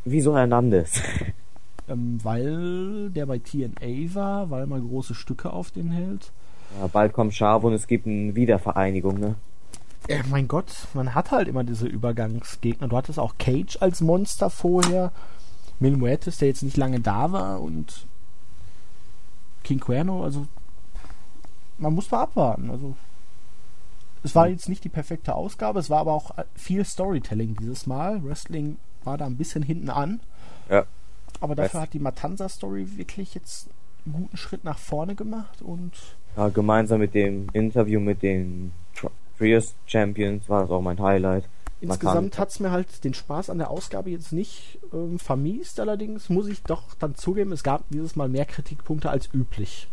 wieso 0.04 0.36
Hernandez? 0.36 1.00
ähm, 1.88 2.18
weil 2.22 3.10
der 3.10 3.26
bei 3.26 3.38
TNA 3.38 4.14
war, 4.14 4.50
weil 4.50 4.66
man 4.66 4.86
große 4.86 5.14
Stücke 5.14 5.52
auf 5.52 5.70
den 5.70 5.90
hält. 5.90 6.32
Ja, 6.78 6.86
bald 6.86 7.12
kommt 7.12 7.34
Chavo 7.34 7.68
und 7.68 7.74
es 7.74 7.86
gibt 7.86 8.06
eine 8.06 8.34
Wiedervereinigung, 8.34 9.18
ne? 9.18 9.34
Äh, 10.10 10.24
mein 10.28 10.48
Gott, 10.48 10.88
man 10.92 11.14
hat 11.14 11.30
halt 11.30 11.46
immer 11.46 11.62
diese 11.62 11.86
Übergangsgegner. 11.86 12.88
Du 12.88 12.96
hattest 12.96 13.18
auch 13.18 13.38
Cage 13.38 13.76
als 13.80 14.00
Monster 14.00 14.50
vorher. 14.50 15.12
Mil 15.78 15.96
Muertes, 15.96 16.38
der 16.38 16.48
jetzt 16.48 16.62
nicht 16.62 16.76
lange 16.76 17.00
da 17.00 17.32
war 17.32 17.60
und 17.62 18.06
King 19.64 19.80
Cuerno, 19.80 20.24
also 20.24 20.46
man 21.78 21.94
muss 21.94 22.10
mal 22.10 22.22
abwarten. 22.22 22.70
Also 22.70 22.96
es 24.22 24.34
war 24.34 24.48
jetzt 24.48 24.68
nicht 24.68 24.84
die 24.84 24.90
perfekte 24.90 25.34
Ausgabe, 25.34 25.80
es 25.80 25.88
war 25.88 26.00
aber 26.00 26.12
auch 26.12 26.32
viel 26.54 26.84
Storytelling 26.84 27.56
dieses 27.56 27.86
Mal. 27.86 28.22
Wrestling 28.22 28.76
war 29.04 29.16
da 29.16 29.24
ein 29.24 29.36
bisschen 29.36 29.62
hinten 29.62 29.88
an. 29.88 30.20
Ja. 30.68 30.84
Aber 31.40 31.54
dafür 31.54 31.80
hat 31.80 31.94
die 31.94 32.00
Matanza-Story 32.00 32.98
wirklich 32.98 33.34
jetzt 33.34 33.70
einen 34.04 34.14
guten 34.14 34.36
Schritt 34.36 34.64
nach 34.64 34.78
vorne 34.78 35.14
gemacht 35.14 35.62
und 35.62 35.92
Ja, 36.36 36.48
gemeinsam 36.48 37.00
mit 37.00 37.14
dem 37.14 37.48
Interview 37.54 38.00
mit 38.00 38.22
den 38.22 38.72
Trios 39.40 39.74
Champions 39.86 40.48
war 40.50 40.60
das 40.60 40.70
auch 40.70 40.82
mein 40.82 41.00
Highlight. 41.00 41.48
Insgesamt 41.80 42.38
hat 42.38 42.50
es 42.50 42.60
mir 42.60 42.70
halt 42.70 43.04
den 43.04 43.14
Spaß 43.14 43.48
an 43.48 43.56
der 43.56 43.70
Ausgabe 43.70 44.10
jetzt 44.10 44.34
nicht 44.34 44.78
ähm, 44.92 45.18
vermiest, 45.18 45.80
allerdings 45.80 46.28
muss 46.28 46.46
ich 46.46 46.62
doch 46.62 46.82
dann 46.98 47.14
zugeben, 47.14 47.52
es 47.52 47.62
gab 47.62 47.84
dieses 47.88 48.16
Mal 48.16 48.28
mehr 48.28 48.44
Kritikpunkte 48.44 49.08
als 49.08 49.32
üblich. 49.32 49.88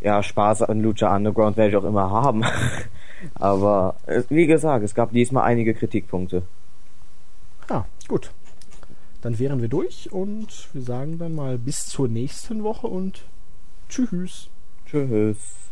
Ja, 0.00 0.22
Spaß 0.22 0.62
an 0.62 0.80
Lucha 0.80 1.14
Underground 1.14 1.56
werde 1.56 1.70
ich 1.70 1.76
auch 1.76 1.84
immer 1.84 2.08
haben. 2.10 2.44
Aber 3.34 3.96
es, 4.06 4.30
wie 4.30 4.46
gesagt, 4.46 4.84
es 4.84 4.94
gab 4.94 5.10
diesmal 5.10 5.42
einige 5.42 5.74
Kritikpunkte. 5.74 6.42
Ja, 7.68 7.84
gut. 8.06 8.30
Dann 9.22 9.40
wären 9.40 9.60
wir 9.60 9.68
durch 9.68 10.12
und 10.12 10.68
wir 10.72 10.82
sagen 10.82 11.18
dann 11.18 11.34
mal 11.34 11.58
bis 11.58 11.86
zur 11.86 12.06
nächsten 12.06 12.62
Woche 12.62 12.86
und 12.86 13.24
tschüss. 13.88 14.48
Tschüss. 14.86 15.62